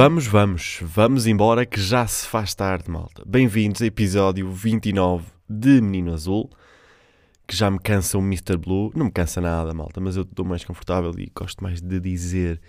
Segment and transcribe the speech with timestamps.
[0.00, 3.24] Vamos, vamos, vamos embora que já se faz tarde, malta.
[3.26, 6.48] Bem-vindos a episódio 29 de Menino Azul,
[7.44, 8.56] que já me cansa o Mr.
[8.56, 8.92] Blue.
[8.94, 12.60] Não me cansa nada, malta, mas eu estou mais confortável e gosto mais de dizer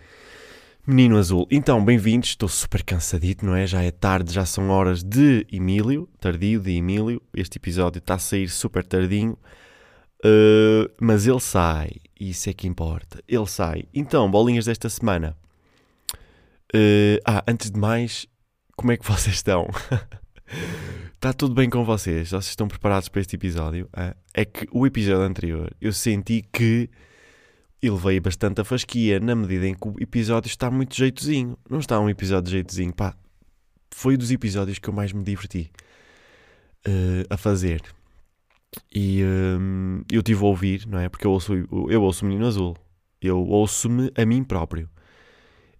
[0.88, 1.46] Menino Azul.
[1.52, 3.68] Então, bem-vindos, estou super cansadito, não é?
[3.68, 7.22] Já é tarde, já são horas de Emílio, tardio de Emílio.
[7.36, 9.38] Este episódio está a sair super tardinho,
[10.26, 13.24] uh, mas ele sai, isso é que importa.
[13.28, 13.84] Ele sai.
[13.94, 15.38] Então, bolinhas desta semana.
[16.76, 18.28] Uh, ah, antes de mais,
[18.76, 19.68] como é que vocês estão?
[21.14, 22.30] Está tudo bem com vocês?
[22.30, 23.90] Vocês estão preparados para este episódio?
[23.92, 26.90] Ah, é que o episódio anterior eu senti que
[27.82, 31.58] ele veio bastante a fasquia na medida em que o episódio está muito jeitozinho.
[31.70, 33.16] Não está um episódio jeitozinho, pá.
[33.92, 35.72] Foi dos episódios que eu mais me diverti
[36.88, 37.82] uh, a fazer.
[38.94, 41.10] E um, eu tive a ouvir, não é?
[41.10, 41.54] Porque eu ouço,
[41.90, 42.78] eu ouço o Menino Azul.
[43.22, 44.90] Eu ouço-me a mim próprio.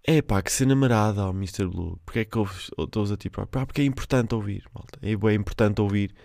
[0.04, 1.68] É pá, que cena marada ao Mr.
[1.68, 2.00] Blue.
[2.06, 2.72] Porque é que ouves
[3.12, 3.62] a ti próprio?
[3.62, 5.00] Ah, porque é importante ouvir, malta.
[5.02, 6.16] É importante ouvir.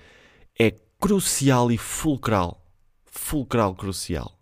[0.59, 2.65] É crucial e fulcral.
[3.05, 4.39] Fulcral, crucial.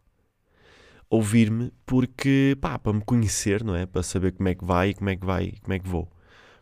[1.09, 3.85] Ouvir-me porque, pá, para me conhecer, não é?
[3.85, 5.89] Para saber como é que vai e como é que vai e como é que
[5.89, 6.11] vou.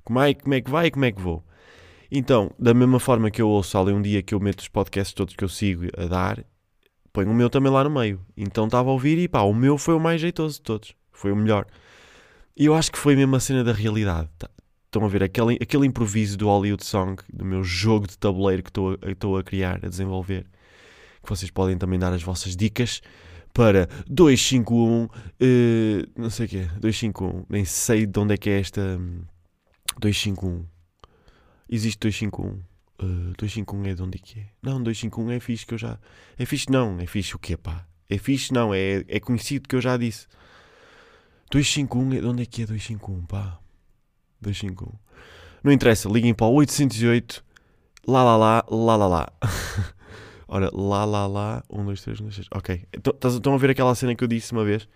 [0.02, 1.44] Como é, como é que vai e como é que vou.
[2.10, 5.14] Então, da mesma forma que eu ouço ali um dia que eu meto os podcasts
[5.14, 6.44] todos que eu sigo a dar,
[7.12, 8.20] ponho o meu também lá no meio.
[8.36, 10.94] Então estava a ouvir e pá, o meu foi o mais jeitoso de todos.
[11.12, 11.66] Foi o melhor.
[12.60, 14.28] E eu acho que foi mesmo a cena da realidade.
[14.38, 14.50] Tá,
[14.84, 18.68] estão a ver aquele, aquele improviso do Hollywood Song, do meu jogo de tabuleiro que
[18.68, 20.44] estou a, a criar, a desenvolver.
[21.22, 23.00] Que vocês podem também dar as vossas dicas
[23.54, 28.50] para 251, uh, eh, não sei o quê, 251, nem sei de onde é que
[28.50, 29.00] é esta
[29.98, 30.66] 251.
[31.66, 32.46] Existe 251.
[33.02, 34.46] Uh, 251 é de onde é que é?
[34.62, 35.98] Não, 251 é fixe que eu já.
[36.38, 37.86] É fixe não, é fixe o quê, pá?
[38.06, 40.26] É fixe não, é, é conhecido que eu já disse.
[41.50, 43.58] 251, de onde é que é 251, pá?
[44.40, 44.92] 251.
[45.62, 47.44] Não interessa, liguem para o 808
[48.06, 49.32] lá lá lá lá lá lá.
[50.48, 52.48] Ora, lá lá lá, 1, 2, 3, 1, 2, 3.
[52.52, 52.82] Ok.
[52.92, 54.88] Então, estão a ver aquela cena que eu disse uma vez?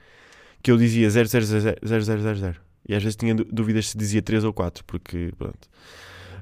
[0.61, 2.61] Que eu dizia 0, 0, 0, 0, 0, 0, 0.
[2.89, 5.69] E às vezes tinha dúvidas se dizia 3 ou 4, porque pronto.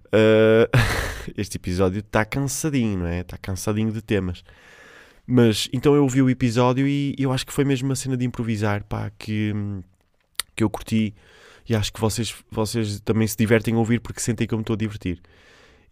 [0.07, 0.65] Uh,
[1.37, 3.21] este episódio está cansadinho, não é?
[3.21, 4.43] Está cansadinho de temas.
[5.27, 8.25] Mas então eu ouvi o episódio e eu acho que foi mesmo uma cena de
[8.25, 9.53] improvisar, pá, que
[10.55, 11.15] que eu curti
[11.69, 14.63] e acho que vocês, vocês também se divertem a ouvir porque sentem que eu me
[14.63, 15.21] estou a divertir.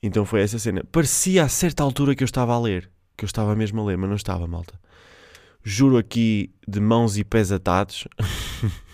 [0.03, 0.83] Então foi essa cena.
[0.91, 3.97] Parecia a certa altura que eu estava a ler, que eu estava mesmo a ler,
[3.97, 4.79] mas não estava, malta.
[5.63, 8.07] Juro aqui de mãos e pés atados.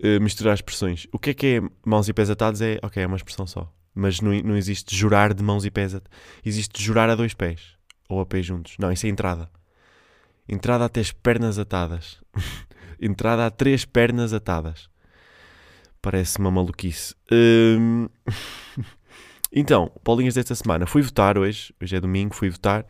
[0.00, 1.08] Eh, misturar expressões.
[1.10, 2.60] O que é que é mãos e pés atados?
[2.60, 3.68] É, ok, é uma expressão só.
[3.92, 6.16] Mas não, não existe jurar de mãos e pés atados.
[6.44, 7.74] Existe jurar a dois pés.
[8.08, 8.76] Ou a pés juntos.
[8.78, 9.50] Não, isso é entrada.
[10.48, 12.22] Entrada até as pernas atadas.
[13.00, 14.88] entrada a três pernas atadas.
[16.00, 17.14] Parece uma maluquice.
[17.30, 18.08] Hum...
[19.52, 20.86] então, Paulinhas desta semana.
[20.86, 21.74] Fui votar hoje.
[21.82, 22.86] Hoje é domingo, fui votar.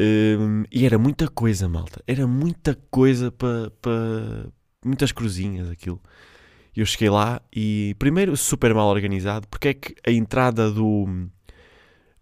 [0.00, 0.64] Hum...
[0.70, 2.02] E era muita coisa, malta.
[2.06, 3.70] Era muita coisa para.
[3.82, 3.90] Pa...
[4.84, 6.00] Muitas cruzinhas aquilo.
[6.76, 11.28] Eu cheguei lá e, primeiro, super mal organizado, porque é que a entrada do,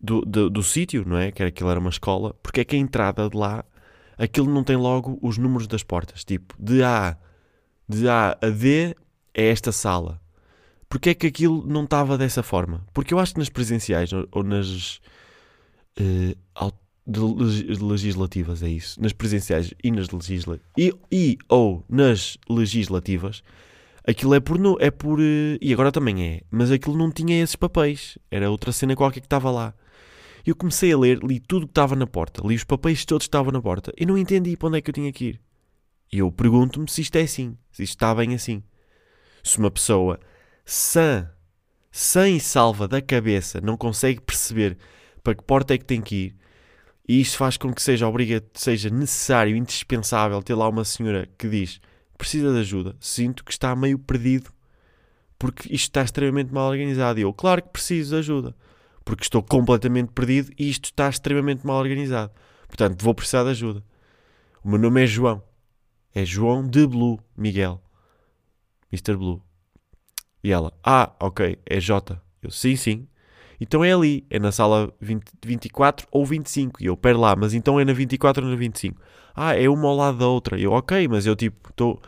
[0.00, 1.32] do, do, do sítio, não é?
[1.32, 3.64] Que era, aquilo era uma escola, porque é que a entrada de lá
[4.18, 6.24] aquilo não tem logo os números das portas.
[6.24, 7.16] Tipo, de A,
[7.88, 8.94] de A a D
[9.32, 10.20] é esta sala.
[10.88, 12.86] Porquê é que aquilo não estava dessa forma?
[12.92, 15.00] Porque eu acho que nas presenciais ou nas
[15.98, 16.72] uh,
[17.84, 23.42] legislativas, é isso, nas presenciais e nas legislativas, e, e, ou nas legislativas,
[24.06, 27.56] aquilo é por, é por, uh, e agora também é, mas aquilo não tinha esses
[27.56, 29.74] papéis, era outra cena qualquer que estava lá.
[30.46, 33.26] E eu comecei a ler, li tudo que estava na porta, li os papéis todos
[33.26, 35.40] que estavam na porta e não entendi para onde é que eu tinha que ir.
[36.12, 38.62] E eu pergunto-me se isto é assim, se isto está bem assim.
[39.42, 40.20] Se uma pessoa
[40.64, 41.30] sã,
[41.90, 44.76] sã e salva da cabeça não consegue perceber
[45.22, 46.36] para que porta é que tem que ir,
[47.08, 51.48] e isto faz com que seja, obriga, seja necessário, indispensável ter lá uma senhora que
[51.48, 51.80] diz
[52.16, 54.50] precisa de ajuda, sinto que está meio perdido
[55.38, 57.18] porque isto está extremamente mal organizado.
[57.18, 58.54] E eu, claro que preciso de ajuda
[59.04, 62.32] porque estou completamente perdido e isto está extremamente mal organizado.
[62.66, 63.84] Portanto, vou precisar de ajuda.
[64.64, 65.42] O meu nome é João.
[66.14, 67.80] É João de Blue, Miguel.
[68.92, 69.16] Mr.
[69.16, 69.42] Blue.
[70.42, 72.20] E ela, ah, ok, é J.
[72.42, 73.08] Eu, sim, sim.
[73.60, 76.82] Então é ali, é na sala 20, 24 ou 25.
[76.82, 79.00] E eu, pera lá, mas então é na 24 ou na 25?
[79.34, 80.58] Ah, é uma ao lado da outra.
[80.58, 82.00] Eu, ok, mas eu tipo, estou.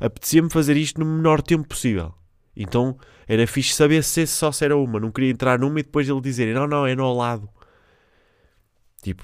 [0.00, 2.14] Apetecia-me fazer isto no menor tempo possível.
[2.56, 2.96] Então
[3.26, 5.00] era fixe saber se só se era uma.
[5.00, 7.48] Não queria entrar numa e depois ele dizer: Não, não, é no lado.
[9.02, 9.22] Tipo,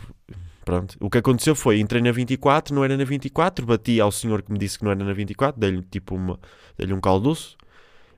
[0.65, 0.97] pronto.
[1.00, 3.65] O que aconteceu foi: entrei na 24, não era na 24.
[3.65, 5.61] Bati ao senhor que me disse que não era na 24.
[5.61, 6.38] Dei-lhe tipo uma,
[6.77, 7.56] dei um caldoço.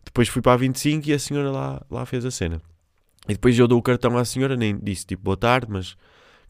[0.04, 2.60] Depois fui para a 25 e a senhora lá, lá fez a cena.
[3.28, 5.96] E depois eu dou o cartão à senhora, nem disse tipo boa tarde, mas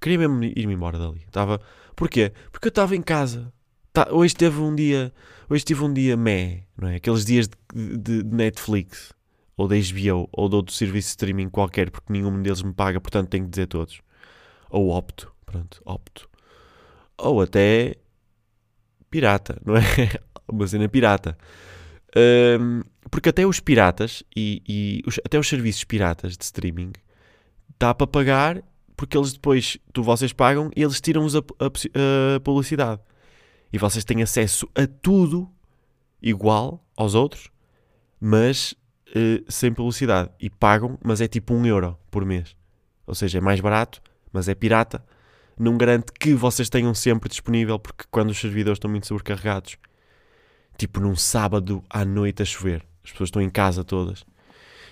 [0.00, 1.22] queria mesmo ir-me embora dali.
[1.26, 1.60] Estava...
[1.94, 2.32] Porquê?
[2.50, 3.52] Porque eu estava em casa.
[3.92, 4.08] Tá...
[4.10, 5.12] Hoje teve um dia,
[5.52, 6.96] hoje tive um dia meh, não é?
[6.96, 9.12] Aqueles dias de, de, de Netflix,
[9.56, 13.00] ou da HBO, ou de outro serviço de streaming qualquer, porque nenhum deles me paga,
[13.00, 14.00] portanto tenho que dizer todos.
[14.70, 16.28] Ou opto, pronto, opto.
[17.18, 17.96] Ou até
[19.10, 19.82] pirata, não é?
[20.48, 21.36] Uma cena pirata.
[22.16, 26.92] Um, porque até os piratas e, e os, até os serviços piratas de streaming
[27.78, 28.62] dá para pagar
[28.96, 33.00] porque eles depois, tu, vocês pagam e eles tiram-vos a, a, a, publicidade.
[33.72, 35.50] E vocês têm acesso a tudo
[36.20, 37.48] igual aos outros,
[38.20, 38.72] mas
[39.08, 40.30] uh, sem publicidade.
[40.38, 42.56] E pagam, mas é tipo um euro por mês.
[43.06, 44.02] Ou seja, é mais barato,
[44.32, 45.04] mas é pirata.
[45.58, 49.76] Não garante que vocês tenham sempre disponível, porque quando os servidores estão muito sobrecarregados,
[50.76, 54.24] tipo num sábado à noite a chover, as pessoas estão em casa todas,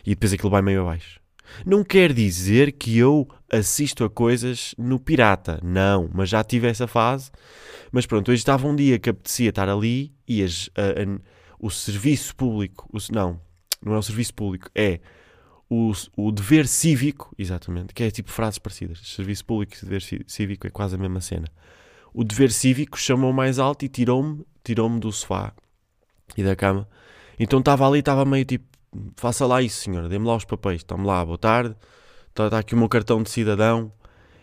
[0.05, 1.20] e depois aquilo vai meio abaixo.
[1.65, 6.87] Não quer dizer que eu assisto a coisas no pirata, não, mas já tive essa
[6.87, 7.31] fase.
[7.91, 11.21] Mas pronto, hoje estava um dia que apetecia estar ali e as, a, a,
[11.59, 13.41] o serviço público, o, não,
[13.85, 15.01] não é o serviço público, é
[15.69, 18.99] o, o dever cívico, exatamente, que é tipo frases parecidas.
[19.05, 21.47] Serviço público e dever cívico é quase a mesma cena.
[22.13, 25.53] O dever cívico chamou mais alto e tirou-me tirou do sofá
[26.37, 26.89] e da cama.
[27.39, 28.67] Então estava ali, estava meio tipo,
[29.17, 31.77] faça lá isso, senhora, dê-me lá os papéis, tome lá, boa tarde,
[32.29, 33.93] está tá aqui o meu cartão de cidadão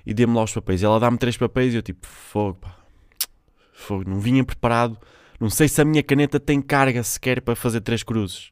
[0.05, 0.81] e dê-me lá os papéis.
[0.81, 2.75] E ela dá-me três papéis e eu tipo, fogo, pá,
[3.73, 4.97] fogo, não vinha preparado,
[5.39, 8.51] não sei se a minha caneta tem carga sequer para fazer três cruzes.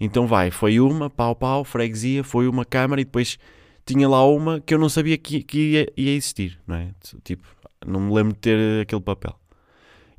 [0.00, 3.38] Então vai, foi uma, pau pau, freguesia, foi uma câmara e depois
[3.86, 6.90] tinha lá uma que eu não sabia que, que ia, ia existir, não é?
[7.22, 7.46] Tipo,
[7.86, 9.38] não me lembro de ter aquele papel.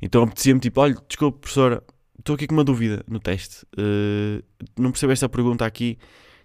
[0.00, 1.82] Então apetecia-me tipo, olha, desculpe professora,
[2.26, 3.64] estou aqui com uma dúvida no teste.
[3.78, 4.42] Uh,
[4.76, 5.96] não percebo esta pergunta aqui.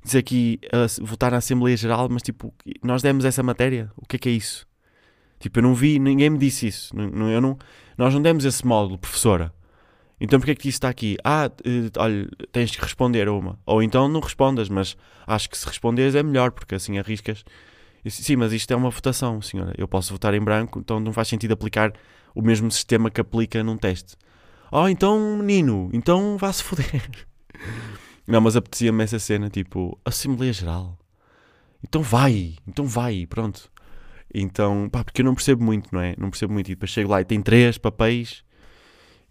[0.03, 3.91] Diz aqui uh, votar na Assembleia Geral, mas tipo, nós demos essa matéria?
[3.97, 4.67] O que é que é isso?
[5.39, 6.95] Tipo, eu não vi, ninguém me disse isso.
[6.95, 7.57] Não, eu não,
[7.97, 9.51] nós não demos esse módulo, professora.
[10.19, 11.17] Então porquê é que isso está aqui?
[11.23, 13.59] Ah, uh, olha, tens que responder uma.
[13.65, 14.95] Ou então não respondas, mas
[15.25, 17.43] acho que se responderes é melhor, porque assim arriscas.
[18.07, 19.73] Sim, mas isto é uma votação, senhora.
[19.77, 21.93] Eu posso votar em branco, então não faz sentido aplicar
[22.35, 24.15] o mesmo sistema que aplica num teste.
[24.71, 27.09] Oh, então, menino, então vá-se foder.
[28.25, 30.97] Não, mas apetecia-me essa cena, tipo, Assembleia Geral.
[31.83, 33.69] Então vai, então vai, pronto.
[34.33, 36.15] Então, pá, porque eu não percebo muito, não é?
[36.17, 36.67] Não percebo muito.
[36.67, 38.45] E depois chego lá e tem três papéis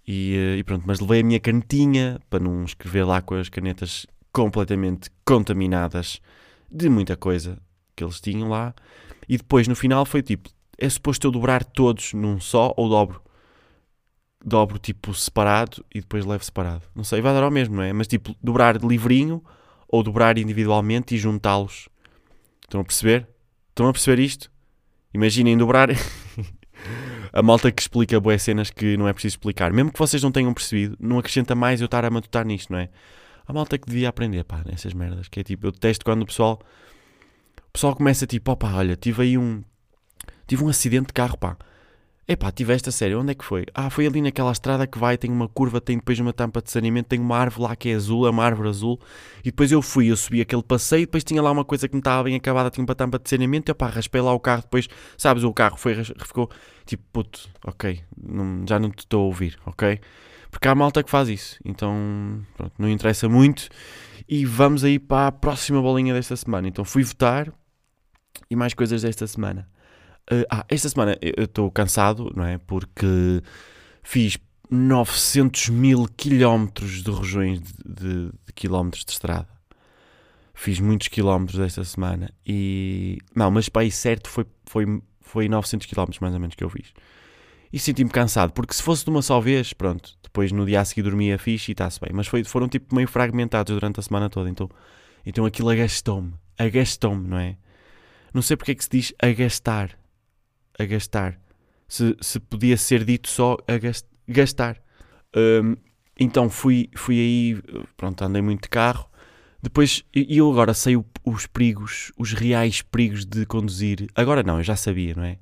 [0.07, 0.85] e, eh, e pronto.
[0.87, 6.21] Mas levei a minha canetinha para não escrever lá com as canetas completamente contaminadas
[6.71, 7.57] de muita coisa
[7.97, 8.75] que eles tinham lá.
[9.27, 13.23] E depois no final foi tipo: é suposto eu dobrar todos num só ou dobro?
[14.45, 16.83] Dobro tipo separado e depois levo separado.
[16.95, 17.93] Não sei, vai dar ao mesmo, não é?
[17.93, 19.43] Mas tipo, dobrar de livrinho
[19.89, 21.89] ou dobrar individualmente e juntá-los.
[22.63, 23.29] Estão a perceber?
[23.71, 24.51] Estão a perceber isto?
[25.13, 25.89] Imaginem dobrar.
[27.33, 29.73] a malta que explica boas cenas que não é preciso explicar.
[29.73, 32.79] Mesmo que vocês não tenham percebido, não acrescenta mais eu estar a matutar nisto, não
[32.79, 32.89] é?
[33.47, 35.29] A malta que devia aprender, pá, nessas merdas.
[35.29, 36.61] Que é tipo, eu detesto quando o pessoal.
[37.69, 39.63] O pessoal começa tipo, opá, olha, tive aí um.
[40.47, 41.57] Tive um acidente de carro, pá
[42.29, 43.67] Epá, tive esta série, onde é que foi?
[43.75, 46.71] Ah, foi ali naquela estrada que vai, tem uma curva, tem depois uma tampa de
[46.71, 49.01] saneamento, tem uma árvore lá que é azul, é uma árvore azul.
[49.41, 51.99] E depois eu fui, eu subi aquele passeio, depois tinha lá uma coisa que não
[51.99, 54.89] estava bem acabada, tinha uma tampa de saneamento, e opá, raspei lá o carro, depois,
[55.19, 56.49] sabes, o carro foi, ficou
[56.87, 59.99] tipo, puto, ok, não, já não te estou a ouvir, ok?
[60.51, 63.69] Porque há malta que faz isso, então, pronto, não interessa muito.
[64.29, 66.69] E vamos aí para a próxima bolinha desta semana.
[66.69, 67.53] Então fui votar
[68.49, 69.69] e mais coisas desta semana.
[70.31, 72.59] Uh, ah, esta semana eu estou cansado, não é?
[72.59, 73.43] Porque
[74.03, 74.39] fiz
[74.71, 79.49] 900 mil quilómetros de regiões de, de, de, quilómetros de estrada.
[80.55, 83.19] Fiz muitos quilómetros esta semana e...
[83.35, 86.71] Não, mas para aí certo foi, foi, foi 900 quilómetros mais ou menos que eu
[86.71, 86.93] fiz.
[87.73, 90.85] E senti-me cansado, porque se fosse de uma só vez, pronto, depois no dia a
[90.85, 92.11] seguir dormia fixe e está-se bem.
[92.13, 94.69] Mas foi, foram tipo meio fragmentados durante a semana toda, então,
[95.25, 96.35] então aquilo agastou-me.
[96.59, 97.57] Agastou-me, não é?
[98.33, 100.00] Não sei porque é que se diz agastar
[100.81, 101.39] a gastar.
[101.87, 104.81] Se, se podia ser dito só a gastar.
[105.37, 105.77] Um,
[106.19, 107.63] então fui, fui aí,
[107.97, 109.09] pronto, andei muito de carro.
[109.63, 114.07] Depois, e eu agora sei o, os perigos, os reais perigos de conduzir.
[114.15, 115.39] Agora não, eu já sabia, não é?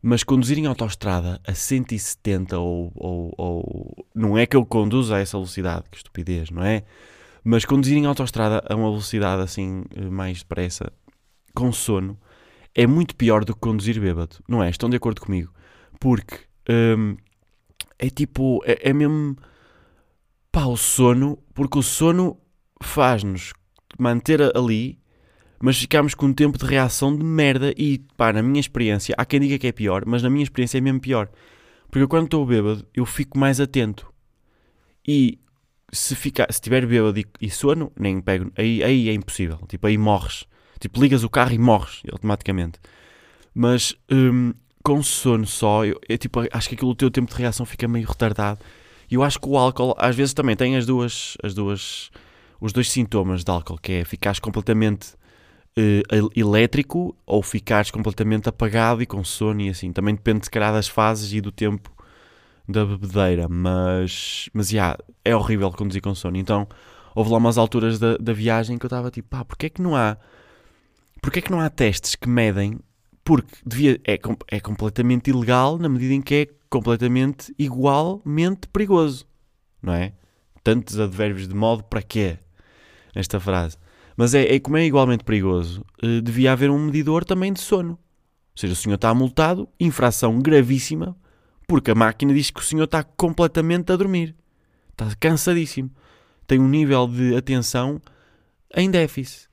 [0.00, 5.18] Mas conduzir em autoestrada a 170 ou, ou, ou, Não é que eu conduza a
[5.20, 6.84] essa velocidade, que estupidez, não é?
[7.42, 10.92] Mas conduzir em autoestrada a uma velocidade assim mais depressa,
[11.54, 12.18] com sono,
[12.78, 14.70] é muito pior do que conduzir bêbado, não é?
[14.70, 15.52] Estão de acordo comigo?
[15.98, 16.36] Porque
[16.70, 17.16] hum,
[17.98, 19.36] é tipo, é, é mesmo
[20.52, 22.38] pá, o sono, porque o sono
[22.80, 23.52] faz-nos
[23.98, 24.96] manter ali,
[25.60, 29.24] mas ficamos com um tempo de reação de merda e, pá, na minha experiência, há
[29.24, 31.28] quem diga que é pior, mas na minha experiência é mesmo pior.
[31.88, 34.08] Porque eu, quando estou bêbado, eu fico mais atento.
[35.04, 35.40] E
[35.90, 39.58] se ficar, se tiver bêbado e, e sono, nem pego, aí, aí é impossível.
[39.66, 40.46] Tipo, aí morres.
[40.78, 42.78] Tipo, ligas o carro e morres automaticamente.
[43.54, 47.36] Mas hum, com sono só, eu, eu, tipo, acho que aquilo, o teu tempo de
[47.36, 48.60] reação fica meio retardado.
[49.10, 52.10] E eu acho que o álcool, às vezes, também tem as duas, as duas,
[52.60, 55.14] os dois sintomas de álcool, que é ficares completamente
[55.78, 59.92] uh, elétrico ou ficares completamente apagado e com sono e assim.
[59.92, 61.90] Também depende, se calhar, das fases e do tempo
[62.68, 63.48] da bebedeira.
[63.48, 66.36] Mas, mas, yeah, é horrível conduzir com sono.
[66.36, 66.68] Então,
[67.14, 69.82] houve lá umas alturas da, da viagem que eu estava tipo, pá, porquê é que
[69.82, 70.16] não há...
[71.20, 72.78] Porquê é que não há testes que medem
[73.24, 79.26] porque devia, é, é completamente ilegal na medida em que é completamente igualmente perigoso,
[79.82, 80.14] não é?
[80.64, 82.38] Tantos advérbios de modo para quê?
[83.14, 83.76] Nesta frase.
[84.16, 87.92] Mas é, é como é igualmente perigoso, uh, devia haver um medidor também de sono.
[87.92, 91.16] Ou seja, o senhor está multado, infração gravíssima,
[91.66, 94.34] porque a máquina diz que o senhor está completamente a dormir.
[94.90, 95.90] Está cansadíssimo.
[96.46, 98.00] Tem um nível de atenção
[98.74, 99.48] em déficit.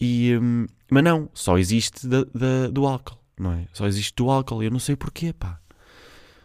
[0.00, 3.66] E, um, mas não, só existe da, da, do álcool, não é?
[3.72, 5.60] Só existe do álcool e eu não sei porquê, pá.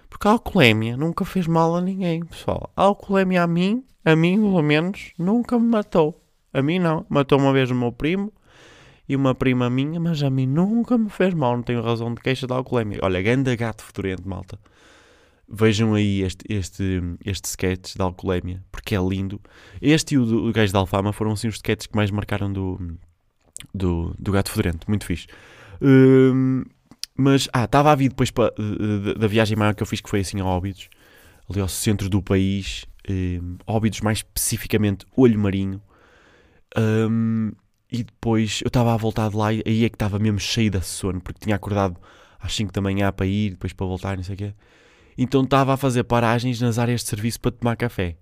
[0.09, 2.71] Porque a alcoolemia nunca fez mal a ninguém, pessoal.
[2.75, 6.21] A alcoolemia a mim, a mim pelo menos, nunca me matou.
[6.53, 7.05] A mim não.
[7.09, 8.31] Matou uma vez o meu primo
[9.07, 11.55] e uma prima minha, mas a mim nunca me fez mal.
[11.55, 12.99] Não tenho razão de queixa da alcoolemia.
[13.01, 14.59] Olha, ganda gato fedorento, malta.
[15.49, 19.41] Vejam aí este, este, este sketch da alcoolemia, porque é lindo.
[19.81, 22.51] Este e o do, do gajo da Alfama foram assim os sketches que mais marcaram
[22.51, 22.97] do,
[23.73, 25.27] do, do Gato Fedorento, muito fixe.
[25.81, 26.65] Uh,
[27.15, 30.21] mas, ah, estava a vir depois uh, da viagem maior que eu fiz, que foi
[30.21, 30.89] assim a Óbidos,
[31.49, 35.81] ali ao centro do país, uh, Óbidos, mais especificamente Olho Marinho.
[36.75, 37.51] Um,
[37.91, 40.71] e depois eu estava a voltar de lá e aí é que estava mesmo cheio
[40.71, 41.95] de sono, porque tinha acordado
[42.39, 44.53] às 5 da manhã para ir, depois para voltar, não sei o quê.
[45.15, 48.17] Então estava a fazer paragens nas áreas de serviço para tomar café.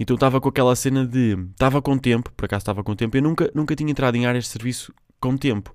[0.00, 1.36] Então estava com aquela cena de.
[1.50, 3.14] Estava com tempo, por acaso estava com tempo.
[3.18, 5.74] Eu nunca, nunca tinha entrado em áreas de serviço com tempo.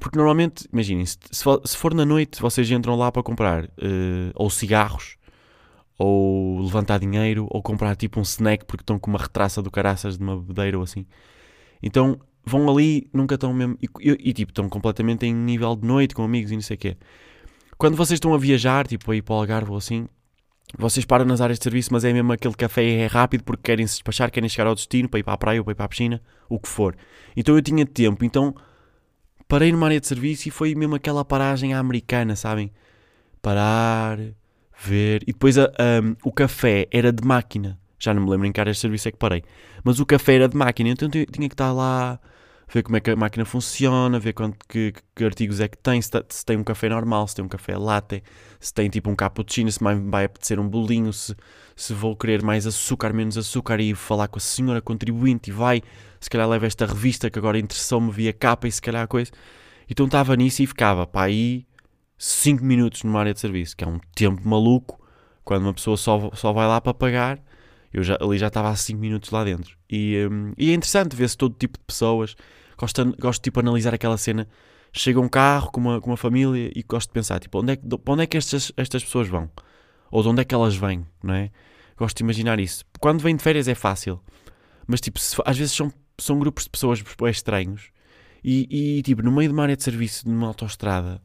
[0.00, 4.50] Porque normalmente, imaginem, se, se for na noite, vocês entram lá para comprar uh, ou
[4.50, 5.16] cigarros,
[5.96, 10.18] ou levantar dinheiro, ou comprar tipo um snack porque estão com uma retraça do caraças
[10.18, 11.06] de uma bebedeira ou assim.
[11.80, 13.78] Então vão ali, nunca estão mesmo.
[13.80, 16.78] E, e, tipo, estão completamente em nível de noite com amigos e não sei o
[16.80, 16.96] quê.
[17.78, 20.08] Quando vocês estão a viajar, tipo a ir para o Algarve ou assim,
[20.78, 23.86] vocês param nas áreas de serviço, mas é mesmo aquele café é rápido porque querem
[23.86, 25.84] se despachar, querem chegar ao destino para ir para a praia ou para ir para
[25.84, 26.96] a piscina, o que for.
[27.36, 28.54] Então eu tinha tempo, então
[29.46, 32.72] parei numa área de serviço e foi mesmo aquela paragem à americana, sabem?
[33.42, 34.18] Parar,
[34.82, 35.22] ver.
[35.22, 35.70] E depois a,
[36.02, 37.78] um, o café era de máquina.
[37.98, 39.42] Já não me lembro em que área de serviço é que parei.
[39.84, 42.18] Mas o café era de máquina, então eu tinha que estar lá
[42.72, 46.00] ver como é que a máquina funciona, ver quanto, que, que artigos é que tem,
[46.00, 48.22] se, se, tem um café normal, se tem um café latte,
[48.58, 51.36] se tem tipo um cappuccino, se vai, vai apetecer um bolinho, se,
[51.76, 55.82] se vou querer mais açúcar, menos açúcar e falar com a senhora contribuinte e vai,
[56.18, 59.30] se calhar leva esta revista que agora interessou-me via capa e se calhar a coisa.
[59.88, 61.66] Então estava nisso e ficava para aí
[62.16, 64.98] 5 minutos numa área de serviço, que é um tempo maluco
[65.44, 67.38] quando uma pessoa só, só vai lá para pagar.
[67.92, 69.76] Eu já, ali já estava há 5 minutos lá dentro.
[69.90, 72.34] E, um, e é interessante ver-se todo tipo de pessoas
[72.82, 74.48] gosto, gosto tipo, de analisar aquela cena.
[74.92, 77.76] Chega um carro com uma, com uma família e gosto de pensar, tipo, onde é
[77.76, 79.48] que, onde é que estas, estas pessoas vão?
[80.10, 81.50] Ou de onde é que elas vêm, não é?
[81.96, 82.84] Gosto de imaginar isso.
[83.00, 84.20] Quando vêm de férias é fácil.
[84.86, 87.90] Mas, tipo, se, às vezes são, são grupos de pessoas estranhos.
[88.44, 91.22] E, e, tipo, no meio de uma área de serviço, numa autoestrada,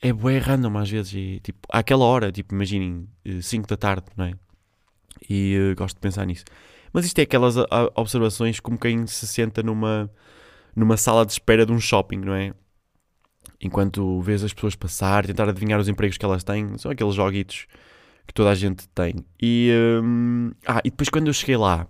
[0.00, 1.12] é bué random às vezes.
[1.14, 3.08] E, tipo, àquela hora, tipo, imaginem,
[3.40, 4.34] 5 eh, da tarde, não é?
[5.28, 6.44] E uh, gosto de pensar nisso.
[6.92, 7.56] Mas isto é aquelas
[7.96, 10.08] observações como quem se senta numa
[10.74, 12.52] numa sala de espera de um shopping, não é?
[13.60, 17.66] Enquanto vês as pessoas passar, tentar adivinhar os empregos que elas têm, são aqueles joguitos
[18.26, 19.14] que toda a gente tem.
[19.40, 19.70] E,
[20.02, 21.86] hum, ah, e depois quando eu cheguei lá,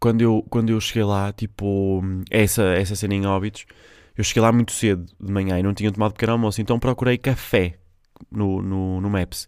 [0.00, 3.66] quando eu, quando eu cheguei lá, tipo, essa, essa cena em óbitos,
[4.16, 7.18] eu cheguei lá muito cedo de manhã e não tinha tomado pequeno almoço, então procurei
[7.18, 7.78] café
[8.30, 9.46] no, no, no Maps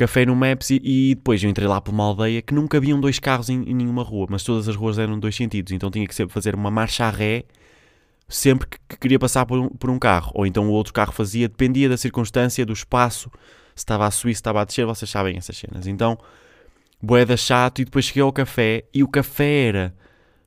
[0.00, 2.98] café no Maps e, e, depois eu entrei lá por uma aldeia que nunca haviam
[2.98, 6.06] dois carros em, em, nenhuma rua, mas todas as ruas eram dois sentidos, então tinha
[6.06, 7.44] que sempre fazer uma marcha a ré
[8.26, 11.12] sempre que, que queria passar por um, por um, carro, ou então o outro carro
[11.12, 13.30] fazia, dependia da circunstância, do espaço,
[13.74, 15.86] se estava a subir, se estava a descer, vocês sabem essas cenas.
[15.86, 16.16] Então,
[17.02, 19.94] boeda chato, e depois cheguei ao café, e o café era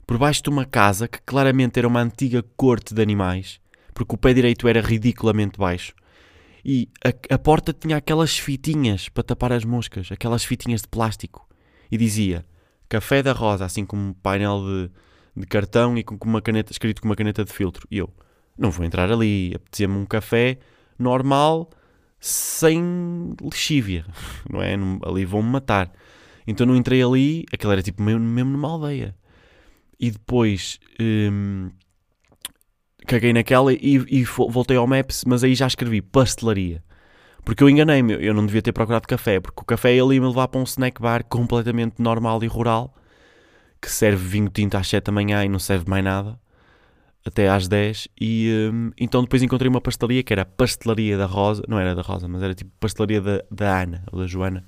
[0.07, 3.59] por baixo de uma casa que claramente era uma antiga corte de animais,
[3.93, 5.93] porque o pé direito era ridiculamente baixo
[6.65, 11.47] e a, a porta tinha aquelas fitinhas para tapar as moscas, aquelas fitinhas de plástico.
[11.91, 12.45] E dizia
[12.87, 16.71] café da Rosa, assim com um painel de, de cartão e com, com uma caneta,
[16.71, 17.87] escrito com uma caneta de filtro.
[17.89, 18.09] E eu,
[18.57, 20.57] não vou entrar ali, apetecia-me um café
[20.97, 21.69] normal,
[22.19, 24.05] sem lexívia,
[24.49, 24.75] não é?
[25.05, 25.91] Ali vão-me matar.
[26.47, 29.15] Então não entrei ali, aquilo era tipo mesmo, mesmo numa aldeia.
[29.99, 31.71] E depois hum,
[33.05, 36.83] caguei naquela e, e voltei ao Maps, mas aí já escrevi pastelaria.
[37.45, 40.47] Porque eu enganei-me, eu não devia ter procurado café, porque o café ele ia-me levar
[40.47, 42.95] para um snack bar completamente normal e rural,
[43.81, 46.39] que serve vinho tinto às 7 da manhã e não serve mais nada,
[47.25, 48.07] até às 10.
[48.19, 51.93] E hum, então depois encontrei uma pastelaria que era a pastelaria da Rosa, não era
[51.93, 54.65] da Rosa, mas era tipo pastelaria da, da Ana ou da Joana.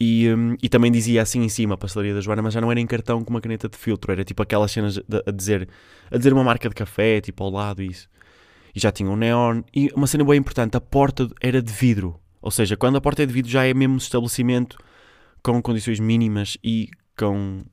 [0.00, 2.70] E, hum, e também dizia assim em cima a pastelaria da Joana, mas já não
[2.70, 5.68] era em cartão com uma caneta de filtro, era tipo aquelas cenas de- a dizer,
[6.10, 8.08] a dizer uma marca de café, tipo ao lado, isso.
[8.74, 9.62] E já tinha um neon.
[9.74, 12.20] E uma cena bem importante, a porta era de vidro.
[12.40, 14.78] Ou seja, quando a porta é de vidro já é mesmo estabelecimento
[15.42, 17.64] com condições mínimas e com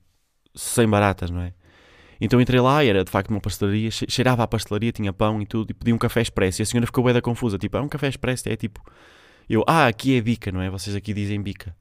[0.54, 1.52] sem baratas, não é?
[2.20, 5.40] Então entrei lá e era de facto uma pastelaria, che- cheirava a pastelaria, tinha pão
[5.42, 6.60] e tudo, e pedi um café expresso.
[6.60, 8.80] E a senhora ficou bem da confusa, tipo, é um café expresso, é tipo...
[9.48, 10.68] Eu, ah, aqui é bica, não é?
[10.70, 11.76] Vocês aqui dizem bica.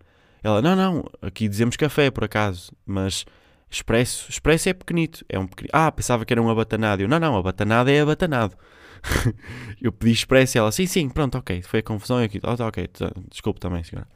[0.46, 3.26] Ela, não, não, aqui dizemos café, por acaso, mas
[3.68, 5.72] expresso, expresso é pequenito, é um pequenito.
[5.74, 7.02] Ah, pensava que era um abatanado.
[7.02, 8.56] Eu, não, não, abatanado é abatanado.
[9.82, 12.64] eu pedi expresso e ela, sim, sim, pronto, ok, foi a confusão e aqui, oh,
[12.64, 14.08] ok, tá, desculpe também, senhora.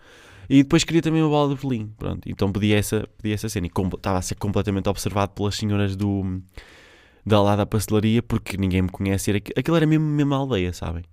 [0.48, 3.66] E depois queria também uma bola de Berlim, pronto, então pedi essa, pedi essa cena
[3.66, 6.44] e estava a ser completamente observado pelas senhoras do,
[7.26, 11.04] da lá da pastelaria porque ninguém me conhece, aquilo era mesmo, mesmo aldeia, sabem?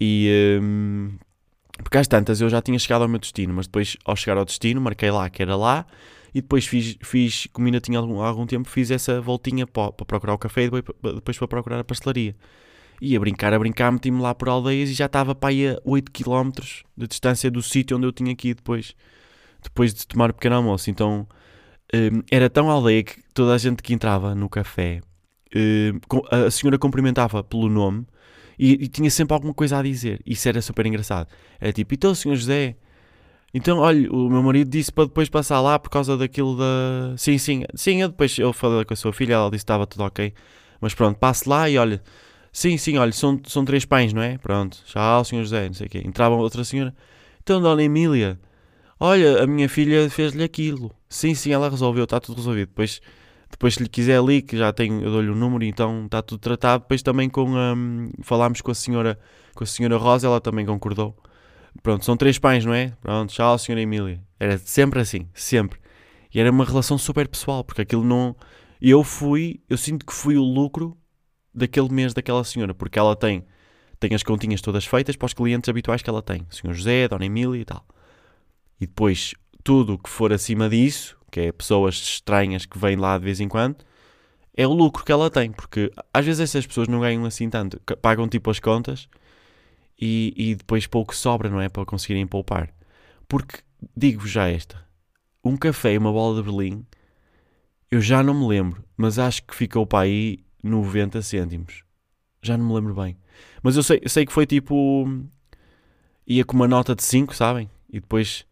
[0.00, 1.10] E, hum,
[1.82, 4.44] porque às tantas eu já tinha chegado ao meu destino, mas depois ao chegar ao
[4.44, 5.86] destino marquei lá que era lá
[6.34, 10.06] e depois fiz, fiz como ainda tinha algum, algum tempo, fiz essa voltinha para, para
[10.06, 12.34] procurar o café e depois, depois para procurar a pastelaria.
[13.00, 15.80] E a brincar, a brincar, meti-me lá por aldeias e já estava para aí a
[15.84, 16.50] 8 km
[16.96, 18.94] de distância do sítio onde eu tinha que ir depois,
[19.62, 20.90] depois de tomar o pequeno almoço.
[20.90, 21.26] Então
[21.94, 25.00] hum, era tão aldeia que toda a gente que entrava no café,
[25.56, 25.98] hum,
[26.30, 28.06] a senhora cumprimentava pelo nome
[28.60, 30.20] e, e tinha sempre alguma coisa a dizer.
[30.26, 31.28] Isso era super engraçado.
[31.58, 32.76] Era tipo, então, senhor José,
[33.54, 37.16] então, olha, o meu marido disse para depois passar lá por causa daquilo da.
[37.16, 39.86] Sim, sim, sim, eu depois eu falei com a sua filha, ela disse que estava
[39.86, 40.34] tudo ok.
[40.78, 42.02] Mas pronto, passe lá e olha,
[42.52, 44.36] sim, sim, olha, são, são três pães, não é?
[44.38, 46.02] Pronto, tchau, senhor José, não sei o quê.
[46.04, 46.94] Entrava outra senhora,
[47.42, 48.38] então, dona Emília,
[48.98, 50.92] olha, a minha filha fez-lhe aquilo.
[51.08, 52.68] Sim, sim, ela resolveu, está tudo resolvido.
[52.68, 53.00] Depois,
[53.50, 56.40] depois se lhe quiser ali, que já tenho, eu dou-lhe o número, então está tudo
[56.40, 56.82] tratado.
[56.82, 59.18] Depois também com, hum, falámos com a senhora,
[59.54, 61.16] com a senhora Rosa, ela também concordou.
[61.82, 62.92] Pronto, são três pães, não é?
[63.00, 64.22] Pronto, tchau, senhora Emília.
[64.38, 65.78] Era sempre assim, sempre.
[66.32, 68.36] E era uma relação super pessoal, porque aquilo não.
[68.80, 70.96] Eu fui, eu sinto que fui o lucro
[71.54, 73.44] daquele mês daquela senhora, porque ela tem,
[73.98, 76.46] tem as continhas todas feitas para os clientes habituais que ela tem.
[76.50, 77.84] O senhor José, Dona Emília e tal.
[78.80, 83.24] E depois, tudo que for acima disso, que é pessoas estranhas que vêm lá de
[83.24, 83.76] vez em quando,
[84.56, 87.80] é o lucro que ela tem, porque às vezes essas pessoas não ganham assim tanto,
[88.02, 89.08] pagam tipo as contas
[90.00, 91.68] e, e depois pouco sobra, não é?
[91.68, 92.70] Para conseguirem poupar.
[93.28, 93.60] Porque,
[93.96, 94.84] digo-vos já esta,
[95.44, 96.84] um café e uma bola de Berlim,
[97.90, 101.82] eu já não me lembro, mas acho que ficou para aí 90 cêntimos.
[102.42, 103.16] Já não me lembro bem.
[103.62, 105.06] Mas eu sei, eu sei que foi tipo.
[106.26, 107.70] ia com uma nota de 5, sabem?
[107.88, 108.46] E depois.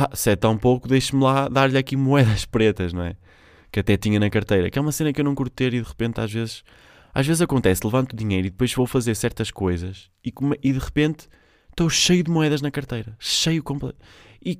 [0.00, 3.16] Ah, se é tão pouco, deixe-me lá dar-lhe aqui moedas pretas, não é?
[3.72, 4.70] Que até tinha na carteira.
[4.70, 6.62] Que é uma cena que eu não curto ter e de repente às vezes.
[7.12, 10.32] Às vezes acontece, levanto dinheiro e depois vou fazer certas coisas e,
[10.62, 11.26] e de repente
[11.68, 13.16] estou cheio de moedas na carteira.
[13.18, 13.98] Cheio completo.
[14.44, 14.56] E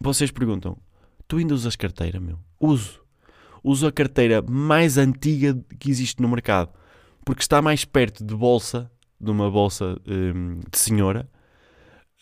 [0.00, 0.78] vocês perguntam:
[1.28, 2.38] tu ainda usas carteira, meu?
[2.58, 3.02] Uso.
[3.62, 6.70] Uso a carteira mais antiga que existe no mercado.
[7.22, 8.90] Porque está mais perto de bolsa,
[9.20, 11.28] de uma bolsa hum, de senhora,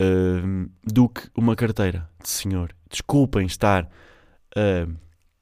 [0.00, 2.74] hum, do que uma carteira de senhor.
[2.90, 3.88] Desculpem estar
[4.56, 4.86] a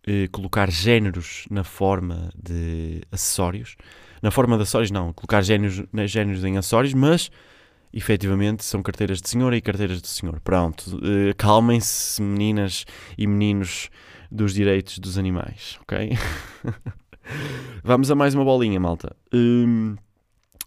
[0.07, 3.77] eh, colocar géneros na forma de acessórios.
[4.23, 5.12] Na forma de acessórios, não.
[5.12, 7.31] Colocar géneros, né, géneros em acessórios, mas
[7.92, 10.40] efetivamente são carteiras de senhora e carteiras de senhor.
[10.40, 11.01] Pronto.
[11.03, 12.85] eh, Calmem-se, meninas
[13.16, 13.90] e meninos
[14.31, 16.11] dos direitos dos animais, ok?
[17.83, 19.14] Vamos a mais uma bolinha, malta.
[19.33, 19.97] Hum,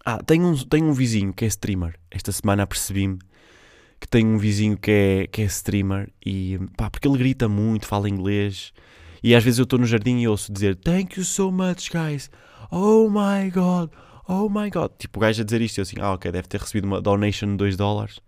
[0.04, 1.94] ah, tenho um, tenho um vizinho que é streamer.
[2.10, 3.18] Esta semana apercebi-me
[4.00, 7.86] que tenho um vizinho que é, que é streamer e pá, porque ele grita muito,
[7.86, 8.72] fala inglês
[9.22, 12.30] e às vezes eu estou no jardim e ouço dizer Thank you so much, guys.
[12.70, 13.90] Oh my god,
[14.26, 14.92] oh my god.
[14.98, 17.00] Tipo, o gajo a dizer isto e eu assim, ah, ok, deve ter recebido uma
[17.00, 18.20] donation de 2 dólares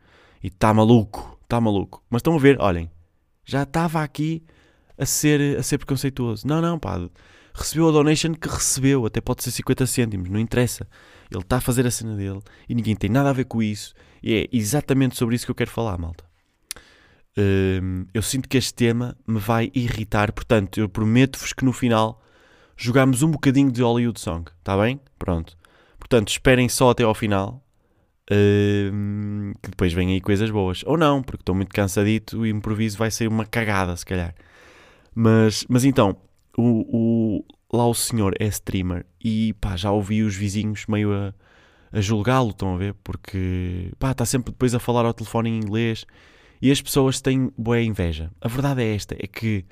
[0.42, 2.04] e está maluco, está maluco.
[2.10, 2.90] Mas estão a ver, olhem,
[3.44, 4.44] já estava aqui
[4.98, 6.46] a ser, a ser preconceituoso.
[6.46, 7.00] Não, não, pá,
[7.54, 10.86] recebeu a donation que recebeu, até pode ser 50 cêntimos, não interessa.
[11.36, 13.94] Ele está a fazer a cena dele e ninguém tem nada a ver com isso.
[14.22, 16.24] E é exatamente sobre isso que eu quero falar, malta.
[17.82, 22.22] hum, eu sinto que este tema me vai irritar, portanto, eu prometo-vos que no final
[22.76, 25.00] jogamos um bocadinho de Hollywood Song, está bem?
[25.18, 25.56] Pronto.
[25.98, 27.64] Portanto, esperem só até ao final,
[28.92, 30.82] hum, que depois vêm aí coisas boas.
[30.86, 34.34] Ou não, porque estou muito cansadito e o improviso vai ser uma cagada, se calhar.
[35.14, 36.16] Mas, mas então,
[36.56, 41.34] o, o, lá o senhor é streamer e pá, já ouvi os vizinhos meio a,
[41.90, 42.94] a julgá-lo, estão a ver?
[43.02, 46.04] Porque pá, está sempre depois a falar ao telefone em inglês
[46.60, 48.30] e as pessoas têm boa inveja.
[48.40, 49.64] A verdade é esta: é que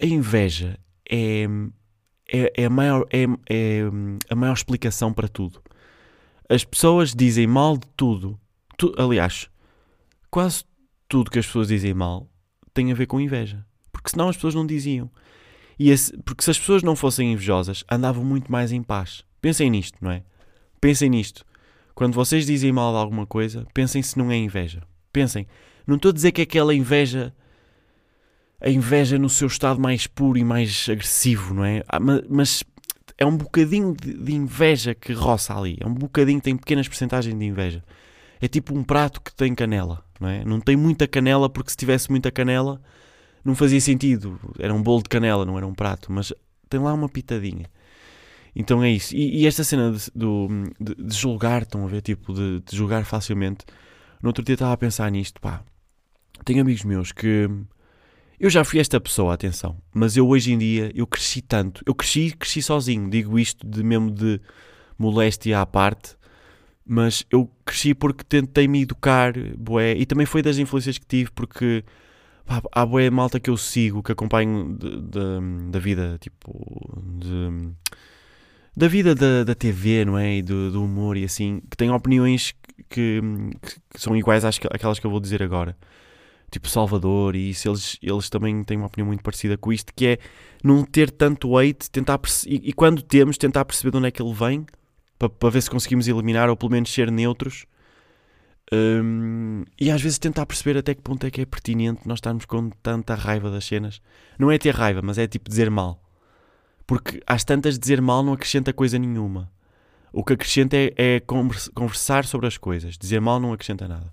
[0.00, 1.46] a inveja é,
[2.28, 3.82] é, é, a, maior, é, é
[4.30, 5.60] a maior explicação para tudo.
[6.48, 8.38] As pessoas dizem mal de tudo.
[8.78, 9.50] Tu, aliás,
[10.30, 10.64] quase
[11.08, 12.28] tudo que as pessoas dizem mal
[12.72, 13.64] tem a ver com inveja.
[13.90, 15.10] Porque senão as pessoas não diziam.
[15.78, 19.24] E esse, porque se as pessoas não fossem invejosas, andavam muito mais em paz.
[19.40, 20.22] Pensem nisto, não é?
[20.80, 21.44] Pensem nisto.
[21.94, 24.82] Quando vocês dizem mal de alguma coisa, pensem se não é inveja.
[25.12, 25.46] Pensem.
[25.86, 27.32] Não estou a dizer que é aquela inveja.
[28.60, 31.82] A inveja no seu estado mais puro e mais agressivo, não é?
[31.88, 32.64] Ah, mas
[33.18, 35.76] é um bocadinho de inveja que roça ali.
[35.80, 37.82] É um bocadinho, tem pequenas percentagens de inveja.
[38.40, 40.44] É tipo um prato que tem canela, não é?
[40.44, 42.80] Não tem muita canela porque se tivesse muita canela
[43.46, 44.38] não fazia sentido.
[44.58, 46.32] Era um bolo de canela, não era um prato, mas
[46.68, 47.66] tem lá uma pitadinha.
[48.54, 49.14] Então é isso.
[49.14, 50.10] E, e esta cena de,
[50.80, 52.02] de, de, julgar, estão a ver?
[52.02, 53.64] Tipo, de, de julgar facilmente.
[54.20, 55.62] No outro dia estava a pensar nisto, pá.
[56.44, 57.48] Tenho amigos meus que.
[58.38, 59.76] Eu já fui esta pessoa, atenção.
[59.94, 61.82] Mas eu hoje em dia, eu cresci tanto.
[61.86, 63.08] Eu cresci, cresci sozinho.
[63.08, 64.40] Digo isto de mesmo de
[64.98, 66.16] moléstia à parte.
[66.84, 69.92] Mas eu cresci porque tentei me educar, bué.
[69.92, 71.84] E também foi das influências que tive, porque
[72.46, 74.78] pá, há boa malta que eu sigo, que acompanho
[75.70, 76.54] da vida, tipo,
[77.18, 77.72] de,
[78.76, 80.36] da vida da, da TV, não é?
[80.36, 82.54] E do, do humor e assim, que têm opiniões
[82.88, 83.20] que,
[83.60, 85.76] que, são iguais às, àquelas que eu vou dizer agora.
[86.50, 90.06] Tipo Salvador e isso, eles, eles também têm uma opinião muito parecida com isto, que
[90.06, 90.18] é
[90.62, 94.22] não ter tanto hate, tentar e, e quando temos, tentar perceber de onde é que
[94.22, 94.64] ele vem,
[95.18, 97.66] para ver se conseguimos eliminar ou pelo menos ser neutros
[98.72, 102.44] um, e às vezes tentar perceber até que ponto é que é pertinente nós estarmos
[102.44, 104.00] com tanta raiva das cenas.
[104.38, 106.02] Não é ter raiva, mas é tipo dizer mal.
[106.86, 109.50] Porque às tantas dizer mal não acrescenta coisa nenhuma.
[110.12, 112.96] O que acrescenta é, é conversar sobre as coisas.
[112.96, 114.12] Dizer mal não acrescenta nada.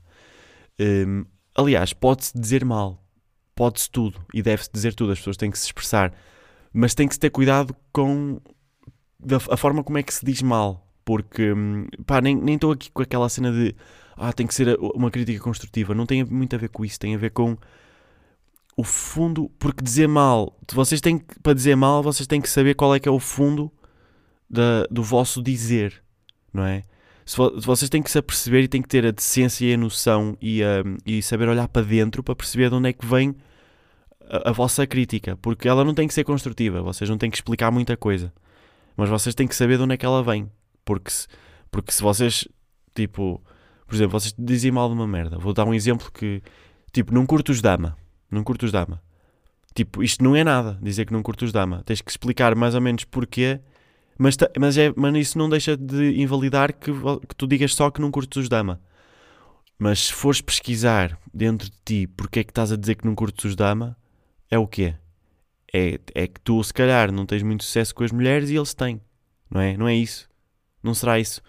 [0.80, 3.04] Um, aliás, pode-se dizer mal.
[3.56, 4.20] Pode-se tudo.
[4.34, 5.12] E deve-se dizer tudo.
[5.14, 6.14] As pessoas têm que se expressar.
[6.72, 8.40] Mas tem que se ter cuidado com
[9.50, 10.86] a forma como é que se diz mal.
[11.06, 13.76] Porque, hum, pá, nem estou aqui com aquela cena de
[14.18, 15.94] ah, tem que ser uma crítica construtiva.
[15.94, 17.58] Não tem muito a ver com isso, tem a ver com
[18.76, 22.74] o fundo, porque dizer mal, vocês têm que, para dizer mal, vocês têm que saber
[22.74, 23.72] qual é que é o fundo
[24.50, 26.02] da, do vosso dizer,
[26.52, 26.84] não é?
[27.26, 30.38] Se, vocês têm que se aperceber e têm que ter a decência e a noção
[30.42, 33.36] e, um, e saber olhar para dentro para perceber de onde é que vem
[34.30, 37.38] a, a, vossa crítica, porque ela não tem que ser construtiva, vocês não têm que
[37.38, 38.34] explicar muita coisa,
[38.98, 40.52] mas vocês têm que saber de onde é que ela vem,
[40.84, 41.28] porque se,
[41.72, 42.48] porque se vocês,
[42.94, 43.42] tipo,
[43.94, 45.38] por exemplo, vocês dizem mal de uma merda.
[45.38, 46.42] Vou dar um exemplo que,
[46.92, 47.96] tipo, não curto os dama.
[48.32, 49.00] Não curto os dama.
[49.76, 51.84] Tipo, isto não é nada, dizer que não curto os dama.
[51.86, 53.60] Tens que explicar mais ou menos porquê,
[54.18, 58.02] mas, mas, é, mas isso não deixa de invalidar que, que tu digas só que
[58.02, 58.82] não curtes os dama.
[59.78, 63.14] Mas se fores pesquisar dentro de ti porque é que estás a dizer que não
[63.14, 63.96] curtes os dama,
[64.50, 64.96] é o quê?
[65.72, 68.74] É, é que tu, se calhar, não tens muito sucesso com as mulheres e eles
[68.74, 69.00] têm.
[69.52, 69.78] Não é?
[69.78, 70.28] Não é isso?
[70.82, 71.44] Não será isso?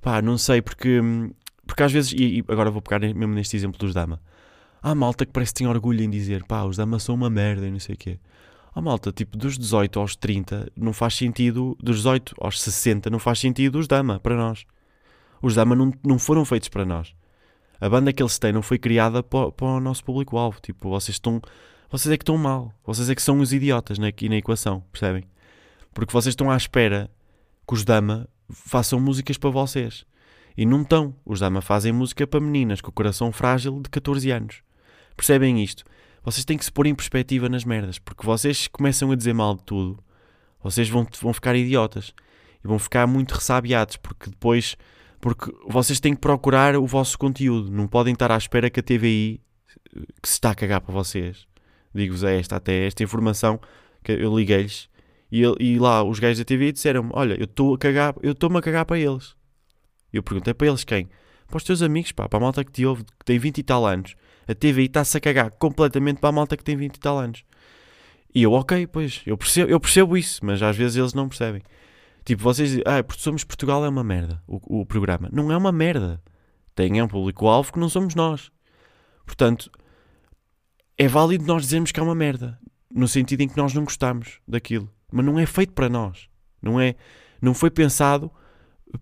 [0.00, 1.30] Pá, não sei, porque hum,
[1.70, 4.20] porque às vezes, e, agora vou pegar mesmo neste exemplo dos Dama.
[4.82, 7.64] Há malta que parece que tem orgulho em dizer, pá, os Dama são uma merda
[7.64, 8.18] e não sei o quê.
[8.74, 13.20] Há malta, tipo, dos 18 aos 30 não faz sentido, dos 18 aos 60 não
[13.20, 14.66] faz sentido os Dama para nós.
[15.40, 17.14] Os Dama não, não foram feitos para nós.
[17.80, 20.58] A banda que eles têm não foi criada para, para o nosso público-alvo.
[20.60, 21.40] Tipo, vocês estão.
[21.88, 22.74] Vocês é que estão mal.
[22.84, 25.22] Vocês é que são os idiotas né, aqui na equação, percebem?
[25.94, 27.08] Porque vocês estão à espera
[27.64, 30.04] que os Dama façam músicas para vocês.
[30.56, 31.14] E não estão.
[31.24, 34.62] Os Dama fazem música para meninas com o coração frágil de 14 anos.
[35.16, 35.84] Percebem isto?
[36.22, 39.54] Vocês têm que se pôr em perspectiva nas merdas, porque vocês começam a dizer mal
[39.54, 39.98] de tudo,
[40.62, 42.12] vocês vão, vão ficar idiotas
[42.62, 44.76] e vão ficar muito ressabiados, porque depois
[45.20, 48.82] porque vocês têm que procurar o vosso conteúdo, não podem estar à espera que a
[48.82, 49.40] TVI
[50.22, 51.46] que se está a cagar para vocês.
[51.94, 53.60] Digo-vos é esta até esta informação
[54.02, 54.88] que eu liguei-lhes
[55.30, 58.58] e, e, lá os gajos da TVI disseram-me: Olha, eu estou a cagar, eu estou-me
[58.58, 59.36] a cagar para eles.
[60.12, 61.08] Eu perguntei para eles quem?
[61.46, 63.62] Para os teus amigos, pá, para a malta que te ouve, que tem 20 e
[63.62, 64.14] tal anos.
[64.46, 67.44] A TVI está-se a cagar completamente para a malta que tem 20 e tal anos.
[68.34, 71.62] E eu, ok, pois, eu percebo, eu percebo isso, mas às vezes eles não percebem.
[72.24, 75.28] Tipo, vocês dizem, ah, porque somos Portugal é uma merda, o, o programa.
[75.32, 76.22] Não é uma merda.
[76.74, 78.50] Tem é um público-alvo que não somos nós.
[79.26, 79.70] Portanto,
[80.96, 82.58] é válido nós dizermos que é uma merda,
[82.92, 86.28] no sentido em que nós não gostamos daquilo, mas não é feito para nós,
[86.60, 86.94] não é,
[87.40, 88.30] não foi pensado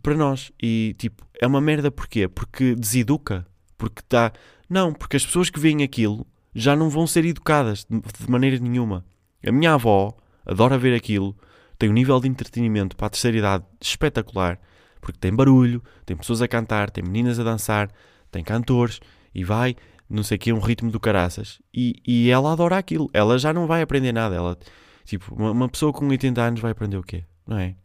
[0.03, 2.29] para nós e tipo, é uma merda porquê?
[2.29, 3.47] Porque deseduca,
[3.77, 4.33] porque está,
[4.69, 9.05] não, porque as pessoas que veem aquilo já não vão ser educadas de, maneira nenhuma.
[9.47, 11.37] A minha avó adora ver aquilo,
[11.79, 14.59] tem um nível de entretenimento para a terceira idade espetacular,
[15.01, 17.91] porque tem barulho, tem pessoas a cantar, tem meninas a dançar,
[18.31, 19.01] tem cantores
[19.35, 19.77] e vai,
[20.09, 21.61] não sei o que, um ritmo do caraças.
[21.73, 23.09] E, e ela adora aquilo.
[23.13, 24.35] Ela já não vai aprender nada.
[24.35, 24.59] Ela,
[25.05, 27.25] tipo, uma, uma pessoa com 80 anos vai aprender o quê?
[27.47, 27.77] Não é?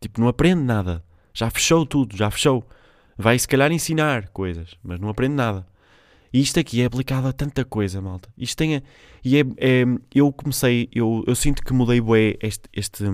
[0.00, 1.02] Tipo, não aprende nada.
[1.36, 2.66] Já fechou tudo, já fechou.
[3.14, 5.66] Vai se calhar ensinar coisas, mas não aprende nada.
[6.32, 8.30] E isto aqui é aplicado a tanta coisa, malta.
[8.38, 8.82] Isto tem a,
[9.22, 13.04] e é, é, eu comecei, eu, eu sinto que mudei bué este, este,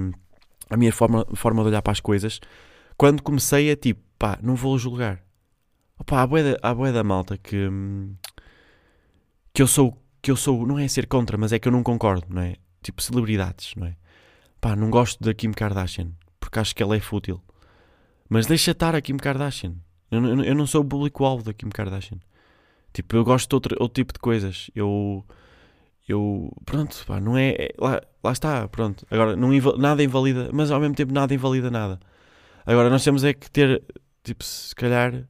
[0.71, 2.39] a minha forma, forma de olhar para as coisas
[2.97, 5.21] quando comecei a tipo, pá, não vou julgar.
[5.99, 7.69] Opa, há bué da, há bué da malta que,
[9.53, 11.83] que eu sou, que eu sou, não é ser contra, mas é que eu não
[11.83, 12.55] concordo, não é?
[12.85, 13.97] Tipo, celebridades, não é?
[14.61, 17.43] Pá, não gosto da Kim Kardashian, porque acho que ela é fútil.
[18.33, 19.75] Mas deixa estar a Kim Kardashian.
[20.11, 22.17] Eu, eu, eu não sou o público-alvo da Kim Kardashian.
[22.91, 24.71] Tipo, eu gosto de outro, outro tipo de coisas.
[24.75, 25.23] Eu.
[26.09, 26.51] Eu.
[26.65, 27.51] Pronto, pá, não é.
[27.51, 29.07] é lá, lá está, pronto.
[29.11, 32.01] Agora, não, nada invalida, mas ao mesmo tempo nada invalida nada.
[32.65, 33.83] Agora, nós temos é que ter.
[34.25, 35.25] Tipo, se calhar.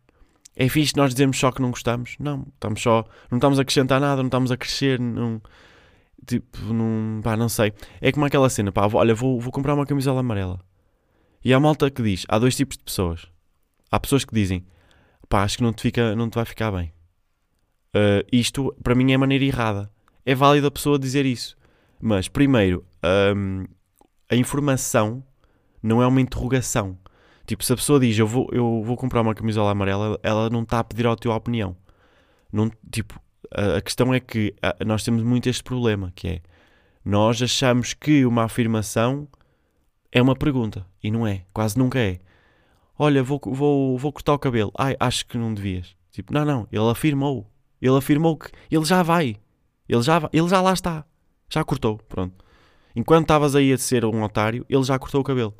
[0.54, 2.14] É fixe nós dizermos só que não gostamos.
[2.20, 3.04] Não, estamos só.
[3.32, 5.00] Não estamos a acrescentar nada, não estamos a crescer.
[5.00, 5.42] Não,
[6.24, 7.20] tipo, não.
[7.20, 7.72] Pá, não sei.
[8.00, 10.60] É como aquela cena, pá, olha, vou, vou comprar uma camisola amarela.
[11.44, 13.26] E há malta que diz: há dois tipos de pessoas.
[13.90, 14.64] Há pessoas que dizem,
[15.28, 16.92] pá, acho que não te, fica, não te vai ficar bem.
[17.94, 19.90] Uh, isto, para mim, é maneira errada.
[20.24, 21.56] É válido a pessoa dizer isso.
[22.00, 22.84] Mas, primeiro,
[23.36, 23.66] um,
[24.30, 25.22] a informação
[25.82, 26.98] não é uma interrogação.
[27.46, 30.62] Tipo, se a pessoa diz eu vou, eu vou comprar uma camisola amarela, ela não
[30.62, 31.76] está a pedir a tua opinião.
[32.52, 33.20] Não, tipo,
[33.54, 36.40] a, a questão é que a, nós temos muito este problema, que é
[37.04, 39.26] nós achamos que uma afirmação
[40.12, 40.86] é uma pergunta.
[41.02, 41.44] E não é.
[41.52, 42.20] Quase nunca é.
[42.98, 44.70] Olha, vou, vou, vou cortar o cabelo.
[44.78, 45.96] Ai, acho que não devias.
[46.10, 46.68] Tipo, não, não.
[46.70, 47.50] Ele afirmou.
[47.80, 49.36] Ele afirmou que ele já vai.
[49.88, 51.04] Ele já, ele já lá está.
[51.48, 51.98] Já cortou.
[52.08, 52.44] Pronto.
[52.94, 55.54] Enquanto estavas aí a ser um otário, ele já cortou o cabelo.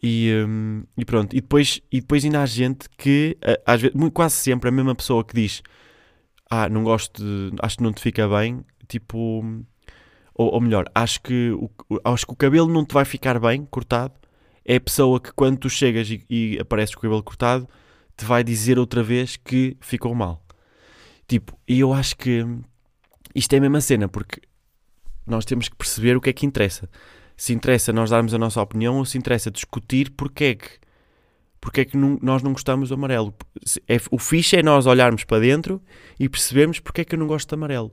[0.00, 1.34] E, um, e pronto.
[1.34, 5.24] E depois, e depois ainda há gente que, às vezes, quase sempre, a mesma pessoa
[5.24, 5.62] que diz
[6.54, 9.42] ah, não gosto de, acho que não te fica bem, tipo,
[10.42, 11.70] ou, ou melhor, acho que, o,
[12.04, 14.14] acho que o cabelo não te vai ficar bem cortado,
[14.64, 17.68] é a pessoa que quando tu chegas e, e apareces com o cabelo cortado,
[18.16, 20.44] te vai dizer outra vez que ficou mal.
[21.26, 22.44] Tipo, e eu acho que
[23.34, 24.40] isto é a mesma cena, porque
[25.26, 26.88] nós temos que perceber o que é que interessa.
[27.36, 30.68] Se interessa nós darmos a nossa opinião ou se interessa discutir porque é que,
[31.60, 33.34] porque é que não, nós não gostamos do amarelo.
[33.88, 35.82] É, o fixe é nós olharmos para dentro
[36.18, 37.92] e percebermos porque é que eu não gosto de amarelo.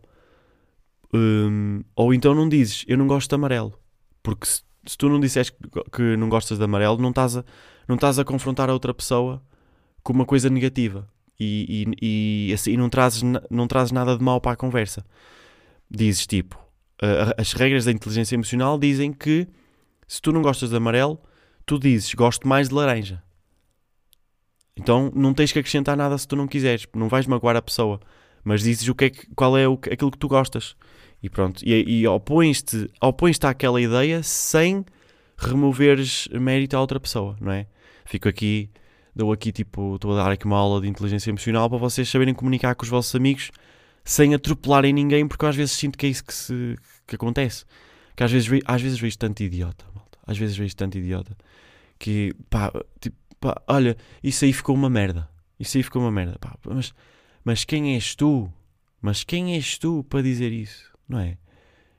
[1.13, 3.79] Um, ou então não dizes, eu não gosto de amarelo.
[4.21, 5.57] Porque se, se tu não disseres que,
[5.91, 7.45] que, não gostas de amarelo, não estás, a,
[7.87, 9.41] não estás a confrontar a outra pessoa
[10.03, 14.41] com uma coisa negativa e, e, e, assim, não, trazes, não trazes nada de mal
[14.41, 15.05] para a conversa.
[15.89, 16.59] Dizes tipo,
[17.37, 19.47] as regras da inteligência emocional dizem que
[20.07, 21.19] se tu não gostas de amarelo,
[21.65, 23.23] tu dizes gosto mais de laranja.
[24.75, 27.99] Então não tens que acrescentar nada se tu não quiseres, não vais magoar a pessoa,
[28.49, 30.75] mas dizes o que é que, qual é o, aquilo que tu gostas.
[31.21, 34.83] E pronto, e, e opões-te opões àquela ideia sem
[35.37, 37.67] removeres mérito à outra pessoa, não é?
[38.05, 38.71] Fico aqui
[39.15, 42.33] dou aqui tipo, estou a dar aqui uma aula de inteligência emocional para vocês saberem
[42.33, 43.51] comunicar com os vossos amigos
[44.03, 47.65] sem atropelarem ninguém, porque eu às vezes sinto que é isso que, se, que acontece.
[48.15, 50.17] Que às vezes, às vezes vejo tanto idiota, malta.
[50.25, 51.37] Às vezes vejo tanto idiota
[51.99, 55.29] que pá, tipo, pá, olha, isso aí ficou uma merda.
[55.59, 56.35] Isso aí ficou uma merda.
[56.39, 56.93] Pá, mas,
[57.43, 58.51] mas quem és tu?
[59.01, 60.91] Mas quem és tu para dizer isso?
[61.07, 61.37] Não é?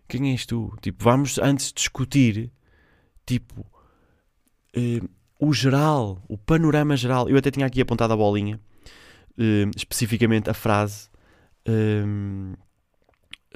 [0.09, 0.77] Quem és tu?
[0.81, 2.51] Tipo, vamos antes discutir,
[3.25, 3.65] tipo,
[4.75, 5.01] eh,
[5.41, 7.29] o geral, o panorama geral.
[7.29, 8.61] Eu até tinha aqui apontado a bolinha,
[9.39, 11.09] uh, especificamente a frase
[11.67, 12.53] uh,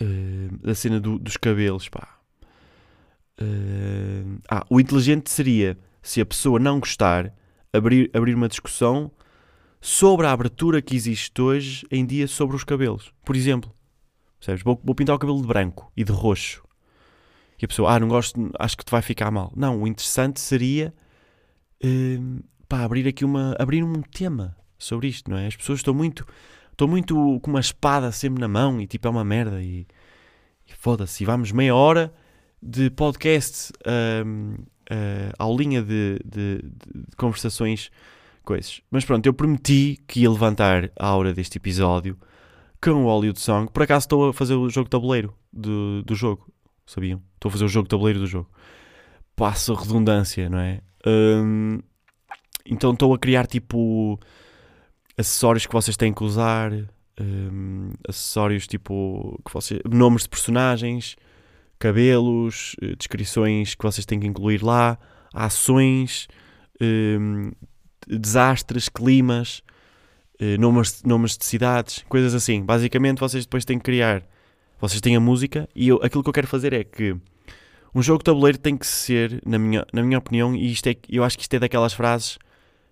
[0.01, 1.89] uh, da cena do, dos cabelos.
[1.91, 2.19] Pá.
[4.49, 7.35] ah, o inteligente seria se a pessoa não gostar,
[7.73, 9.13] abrir, abrir uma discussão
[9.85, 13.13] sobre a abertura que existe hoje em dia sobre os cabelos.
[13.23, 13.71] Por exemplo,
[14.39, 14.63] percebes?
[14.63, 16.65] Vou, vou pintar o cabelo de branco e de roxo.
[17.61, 19.53] E a pessoa, ah, não gosto, acho que te vai ficar mal.
[19.55, 20.95] Não, o interessante seria
[21.85, 23.55] uh, pá, abrir aqui uma.
[23.59, 25.49] abrir um tema sobre isto, não é?
[25.49, 26.27] As pessoas estão muito.
[26.71, 29.87] estão muito com uma espada sempre na mão e tipo é uma merda e,
[30.67, 31.23] e foda-se.
[31.23, 32.11] E vamos meia hora
[32.63, 37.91] de podcast uh, uh, aulinha de, de, de, conversações,
[38.45, 38.81] coisas.
[38.91, 42.17] Mas pronto, eu prometi que ia levantar a aura deste episódio,
[42.81, 43.71] com o Hollywood Song.
[43.73, 46.47] Por acaso estou a fazer o jogo de tabuleiro do, do jogo.
[46.87, 47.23] Sabiam?
[47.35, 48.51] Estou a fazer o jogo de tabuleiro do jogo.
[49.35, 50.81] Passo a redundância, não é?
[51.07, 51.81] Hum,
[52.67, 54.19] então estou a criar tipo
[55.17, 56.73] acessórios que vocês têm que usar,
[57.21, 61.17] hum, acessórios tipo que vocês, nomes de personagens,
[61.79, 64.99] cabelos, eh, descrições que vocês têm que incluir lá,
[65.33, 66.29] ações,
[66.81, 67.51] hum,
[68.09, 69.63] desastres, climas,
[70.39, 72.63] eh, nomes, nomes de cidades, coisas assim.
[72.63, 74.23] Basicamente, vocês depois têm que criar.
[74.81, 77.17] Vocês têm a música e eu, aquilo que eu quero fazer é que
[77.95, 80.97] um jogo de tabuleiro tem que ser, na minha, na minha opinião, e isto é,
[81.09, 82.39] eu acho que isto é daquelas frases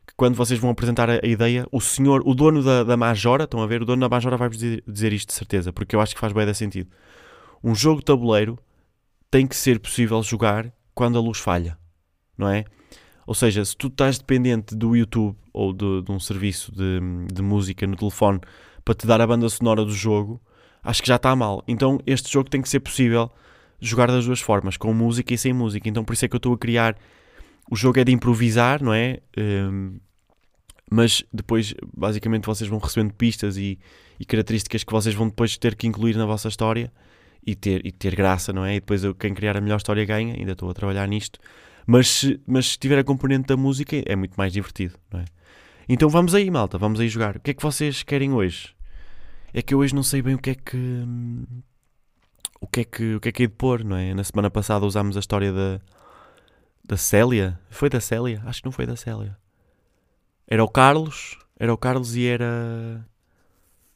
[0.07, 3.45] que quando vocês vão apresentar a, a ideia, o senhor, o dono da, da Majora,
[3.45, 3.83] estão a ver?
[3.83, 6.33] O dono da Majora vai dizer, dizer isto de certeza, porque eu acho que faz
[6.33, 6.89] bem sentido.
[7.63, 8.59] Um jogo de tabuleiro
[9.31, 11.77] tem que ser possível jogar quando a luz falha,
[12.37, 12.65] não é?
[13.27, 17.01] Ou seja, se tu estás dependente do YouTube ou de, de um serviço de,
[17.33, 18.41] de, música no telefone
[18.85, 20.41] para te dar a banda sonora do jogo,
[20.83, 21.63] acho que já está mal.
[21.69, 23.31] Então este jogo tem que ser possível
[23.81, 25.89] jogar das duas formas, com música e sem música.
[25.89, 26.97] Então por isso é que eu estou a criar.
[27.71, 29.21] O jogo é de improvisar, não é?
[29.39, 29.99] Um,
[30.91, 33.79] mas depois, basicamente, vocês vão recebendo pistas e,
[34.21, 36.93] e, características que vocês vão depois ter que incluir na vossa história
[37.47, 38.77] e ter, e ter graça, não é?
[38.77, 40.35] E depois quem criar a melhor história ganha.
[40.35, 41.41] Ainda estou a trabalhar nisto.
[41.87, 45.25] Mas se, mas se tiver a componente da música é muito mais divertido, não é?
[45.89, 47.37] Então vamos aí, malta, vamos aí jogar.
[47.37, 48.75] O que é que vocês querem hoje?
[49.53, 51.05] É que eu hoje não sei bem o que é que.
[52.61, 54.15] O que é que, o que, é que é de pôr, não é?
[54.15, 55.81] Na semana passada usámos a história da.
[56.85, 57.61] Da Célia.
[57.71, 58.43] Foi da Célia?
[58.47, 59.37] Acho que não foi da Célia.
[60.47, 61.39] Era o Carlos.
[61.59, 63.07] Era o Carlos e era.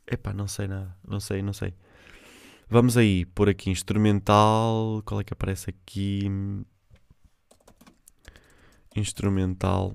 [0.06, 0.94] Epá, não sei nada.
[1.06, 1.74] Não sei, não sei.
[2.68, 5.02] Vamos aí pôr aqui instrumental.
[5.04, 6.30] Qual é que aparece aqui?
[8.98, 9.94] Instrumental.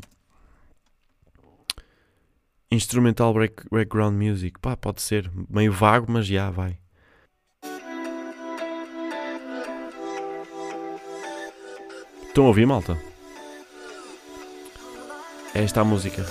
[2.71, 4.59] Instrumental break, background music.
[4.59, 5.29] Pá, pode ser.
[5.49, 6.77] Meio vago, mas já vai.
[12.27, 12.97] Estão a ouvir, malta?
[15.53, 16.25] É esta a música.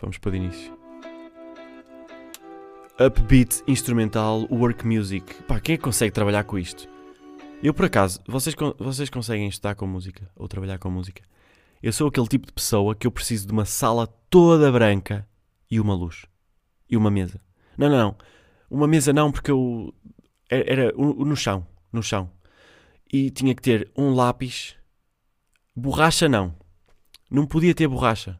[0.00, 0.72] Vamos para o início.
[3.00, 5.42] Upbeat, instrumental, work music.
[5.42, 6.88] Pá, quem é que consegue trabalhar com isto?
[7.60, 10.30] Eu, por acaso, vocês, vocês conseguem estudar com música?
[10.36, 11.22] Ou trabalhar com música?
[11.82, 15.26] Eu sou aquele tipo de pessoa que eu preciso de uma sala toda branca
[15.70, 16.24] e uma luz.
[16.88, 17.40] E uma mesa.
[17.76, 18.16] Não, não, não.
[18.70, 19.94] Uma mesa não, porque eu.
[20.48, 21.66] Era, no chão.
[21.92, 22.30] No chão.
[23.12, 24.76] E tinha que ter um lápis.
[25.74, 26.54] Borracha não.
[27.30, 28.38] Não podia ter borracha.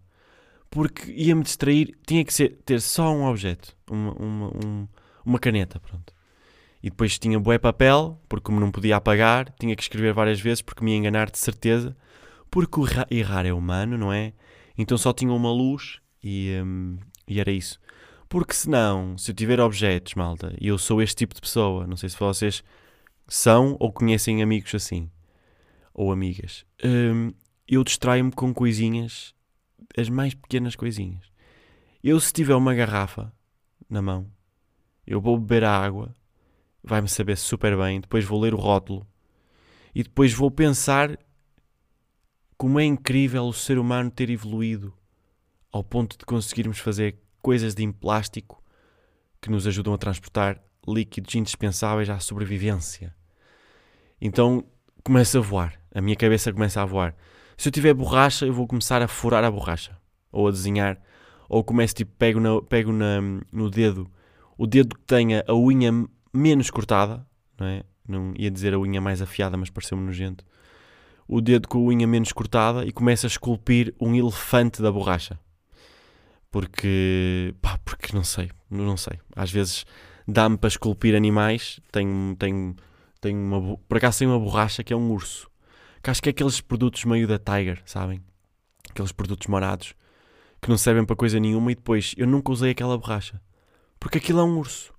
[0.71, 1.97] Porque ia-me distrair.
[2.07, 3.77] Tinha que ser, ter só um objeto.
[3.91, 4.89] Uma, uma, um,
[5.25, 6.15] uma caneta, pronto.
[6.83, 10.63] E depois tinha bué papel, porque como não podia apagar, tinha que escrever várias vezes
[10.63, 11.97] porque me ia enganar de certeza
[12.57, 14.33] porque errar é humano, não é?
[14.79, 16.97] Então só tinha uma luz e, um,
[17.29, 17.79] e era isso.
[18.31, 21.99] Porque senão, se eu tiver objetos, malta, e eu sou este tipo de pessoa, não
[21.99, 22.65] sei se vocês
[23.29, 25.11] são ou conhecem amigos assim,
[25.93, 27.31] ou amigas, um,
[27.69, 29.35] eu distraio-me com coisinhas,
[29.95, 31.27] as mais pequenas coisinhas.
[32.03, 33.31] Eu, se tiver uma garrafa
[33.87, 34.31] na mão,
[35.07, 36.17] eu vou beber a água,
[36.83, 39.07] vai-me saber super bem, depois vou ler o rótulo
[39.95, 41.19] e depois vou pensar
[42.57, 44.93] como é incrível o ser humano ter evoluído
[45.71, 48.63] ao ponto de conseguirmos fazer coisas de plástico
[49.41, 53.15] que nos ajudam a transportar líquidos indispensáveis à sobrevivência.
[54.21, 54.65] Então
[55.05, 57.15] começa a voar, a minha cabeça começa a voar.
[57.57, 59.97] Se eu tiver borracha, eu vou começar a furar a borracha,
[60.33, 61.01] ou a desenhar,
[61.49, 63.21] ou começo tipo, pego, na, pego na,
[63.53, 64.11] no dedo,
[64.57, 65.91] o dedo que tenha a unha
[66.33, 67.27] menos cortada,
[67.59, 67.83] não é?
[68.09, 70.45] Não ia dizer a unha mais afiada, mas pareceu-me nojento
[71.29, 75.39] o dedo com a unha menos cortada e começa a esculpir um elefante da borracha.
[76.51, 79.19] Porque, pá, porque não sei, não sei.
[79.35, 79.85] Às vezes
[80.27, 81.81] dá-me para esculpir animais.
[81.91, 82.77] Tenho, tenho,
[83.21, 85.51] tenho uma, por acaso tenho uma borracha que é um urso.
[86.03, 88.23] Que acho que é aqueles produtos meio da Tiger, sabem?
[88.89, 89.95] Aqueles produtos morados
[90.63, 93.41] que não servem para coisa nenhuma e depois eu nunca usei aquela borracha.
[93.99, 94.95] Porque aquilo é um urso.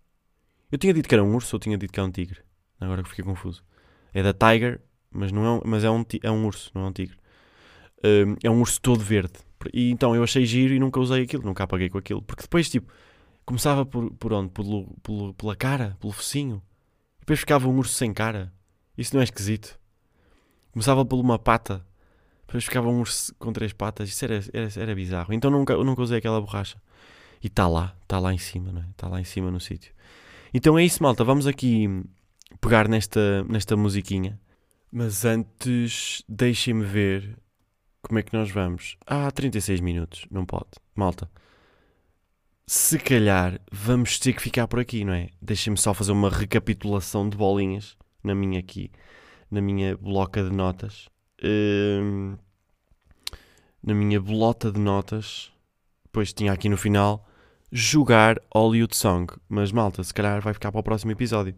[0.72, 2.42] Eu tinha dito que era um urso ou tinha dito que é um tigre?
[2.80, 3.64] Agora que fiquei confuso.
[4.14, 4.82] É da Tiger
[5.12, 7.18] mas, não é, mas é, um, é um urso, não é um tigre.
[8.04, 9.34] Um, é um urso todo verde.
[9.74, 12.22] E então eu achei giro e nunca usei aquilo, nunca apaguei com aquilo.
[12.22, 12.92] Porque depois, tipo,
[13.46, 14.50] começava por, por onde?
[14.52, 16.62] Pelo, pelo, pela cara, pelo focinho.
[17.20, 18.54] Depois ficava um urso sem cara.
[18.98, 19.78] Isso não é esquisito.
[20.72, 21.86] Começava por uma pata.
[22.46, 24.10] Depois ficava um urso com três patas.
[24.10, 25.34] Isso era, era, era bizarro.
[25.34, 26.82] Então nunca, eu nunca usei aquela borracha.
[27.44, 28.86] E está lá, está lá em cima, não é?
[28.92, 29.92] Está lá em cima no sítio.
[30.54, 31.24] Então é isso, malta.
[31.24, 32.04] Vamos aqui
[32.62, 34.40] pegar nesta, nesta musiquinha
[34.92, 37.38] mas antes, deixem-me ver
[38.02, 38.98] como é que nós vamos.
[39.06, 40.70] Ah, 36 minutos, não pode.
[40.96, 41.30] Malta.
[42.66, 45.30] se calhar vamos ter que ficar por aqui, não é?
[45.42, 48.92] Deixem-me só fazer uma recapitulação de bolinhas na minha aqui,
[49.50, 51.10] na minha bloca de notas.
[51.44, 52.38] Hum,
[53.82, 55.52] na minha bolota de notas,
[56.04, 57.26] depois tinha aqui no final
[57.72, 59.34] jogar Hollywood Song.
[59.48, 61.56] Mas malta, se calhar vai ficar para o próximo episódio.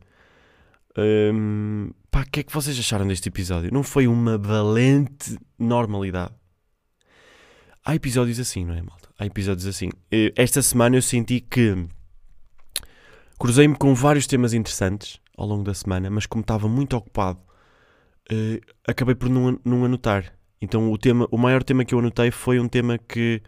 [0.97, 3.71] Hum, pá, o que é que vocês acharam deste episódio?
[3.71, 6.33] Não foi uma valente normalidade?
[7.85, 9.09] Há episódios assim, não é, malta?
[9.17, 9.89] Há episódios assim.
[10.11, 11.87] Eh, esta semana eu senti que
[13.39, 17.39] cruzei-me com vários temas interessantes ao longo da semana, mas como estava muito ocupado,
[18.31, 20.33] uh, acabei por não, não anotar.
[20.61, 23.41] Então o, tema, o maior tema que eu anotei foi um tema que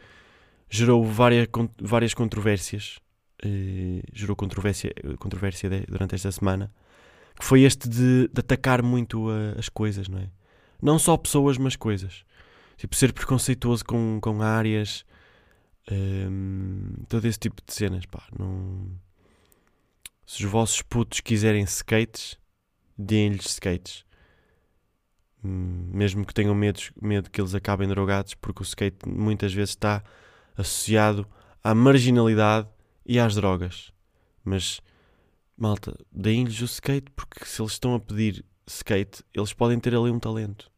[0.70, 1.48] gerou várias,
[1.80, 3.00] várias controvérsias.
[3.46, 6.72] Uh, gerou controvérsia, controvérsia durante esta semana.
[7.42, 10.30] Que foi este de, de atacar muito a, as coisas, não é?
[10.80, 12.24] Não só pessoas, mas coisas.
[12.78, 15.04] Tipo, ser preconceituoso com, com áreas.
[17.10, 18.24] Todo esse tipo de cenas, pá.
[18.38, 18.92] Não...
[20.24, 22.38] Se os vossos putos quiserem skates,
[22.96, 24.06] deem-lhes skates.
[25.44, 30.04] Mesmo que tenham medo, medo que eles acabem drogados, porque o skate muitas vezes está
[30.56, 31.28] associado
[31.64, 32.68] à marginalidade
[33.04, 33.92] e às drogas.
[34.46, 34.80] Mas,
[35.62, 40.10] malta, deem-lhes o skate, porque se eles estão a pedir skate, eles podem ter ali
[40.10, 40.72] um talento.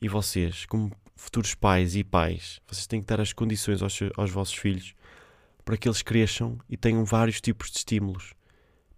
[0.00, 4.30] E vocês, como futuros pais e pais, vocês têm que dar as condições aos, aos
[4.30, 4.94] vossos filhos
[5.64, 8.34] para que eles cresçam e tenham vários tipos de estímulos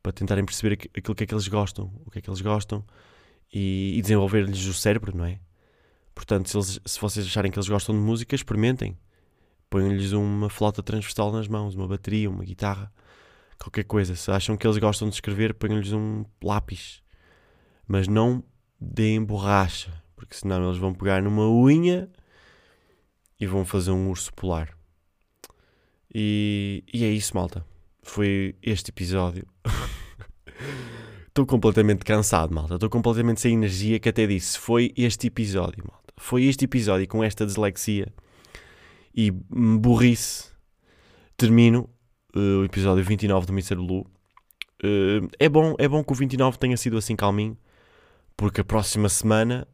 [0.02, 2.84] para tentarem perceber aquilo que é que eles gostam, o que é que eles gostam
[3.52, 5.40] e, e desenvolver-lhes o cérebro, não é?
[6.14, 8.96] Portanto, se, eles, se vocês acharem que eles gostam de música, experimentem.
[9.68, 12.92] Ponham-lhes uma flauta transversal nas mãos, uma bateria, uma guitarra,
[13.58, 14.14] qualquer coisa.
[14.14, 17.02] Se acham que eles gostam de escrever, ponham-lhes um lápis.
[17.86, 18.42] Mas não
[18.80, 22.10] deem borracha, porque senão eles vão pegar numa unha
[23.38, 24.76] e vão fazer um urso polar.
[26.12, 27.64] E, e é isso, malta.
[28.02, 29.46] Foi este episódio.
[31.28, 32.74] Estou completamente cansado, malta.
[32.74, 34.58] Estou completamente sem energia que até disse.
[34.58, 36.14] Foi este episódio, malta.
[36.16, 38.12] Foi este episódio com esta dislexia
[39.14, 40.50] e burrice.
[41.36, 41.90] Termino
[42.38, 43.76] o episódio 29 do Mr.
[43.76, 44.06] Blue.
[44.82, 47.56] Uh, é, bom, é bom que o 29 tenha sido assim calminho,
[48.36, 49.66] porque a próxima semana,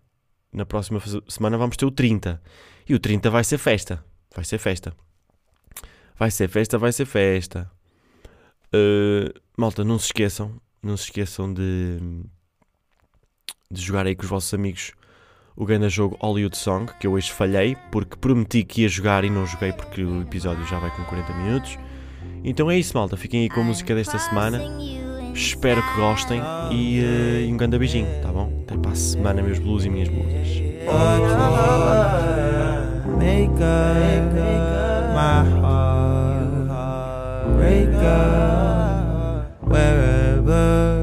[0.52, 2.40] na próxima semana vamos ter o 30.
[2.88, 4.04] E o 30 vai ser festa.
[4.34, 4.94] Vai ser festa.
[6.18, 7.70] Vai ser festa, vai ser festa.
[8.74, 11.98] Uh, malta, não se esqueçam, não se esqueçam de,
[13.70, 14.92] de jogar aí com os vossos amigos
[15.54, 19.30] o grande jogo Hollywood Song, que eu hoje falhei, porque prometi que ia jogar e
[19.30, 21.78] não joguei porque o episódio já vai com 40 minutos.
[22.44, 23.16] Então é isso, malta.
[23.16, 24.60] Fiquem aí com a música desta semana.
[25.34, 28.52] Espero que gostem e, uh, um grande beijinho, tá bom?
[28.64, 30.62] Até para a semana, meus blues e minhas blusas.
[39.64, 41.01] Wherever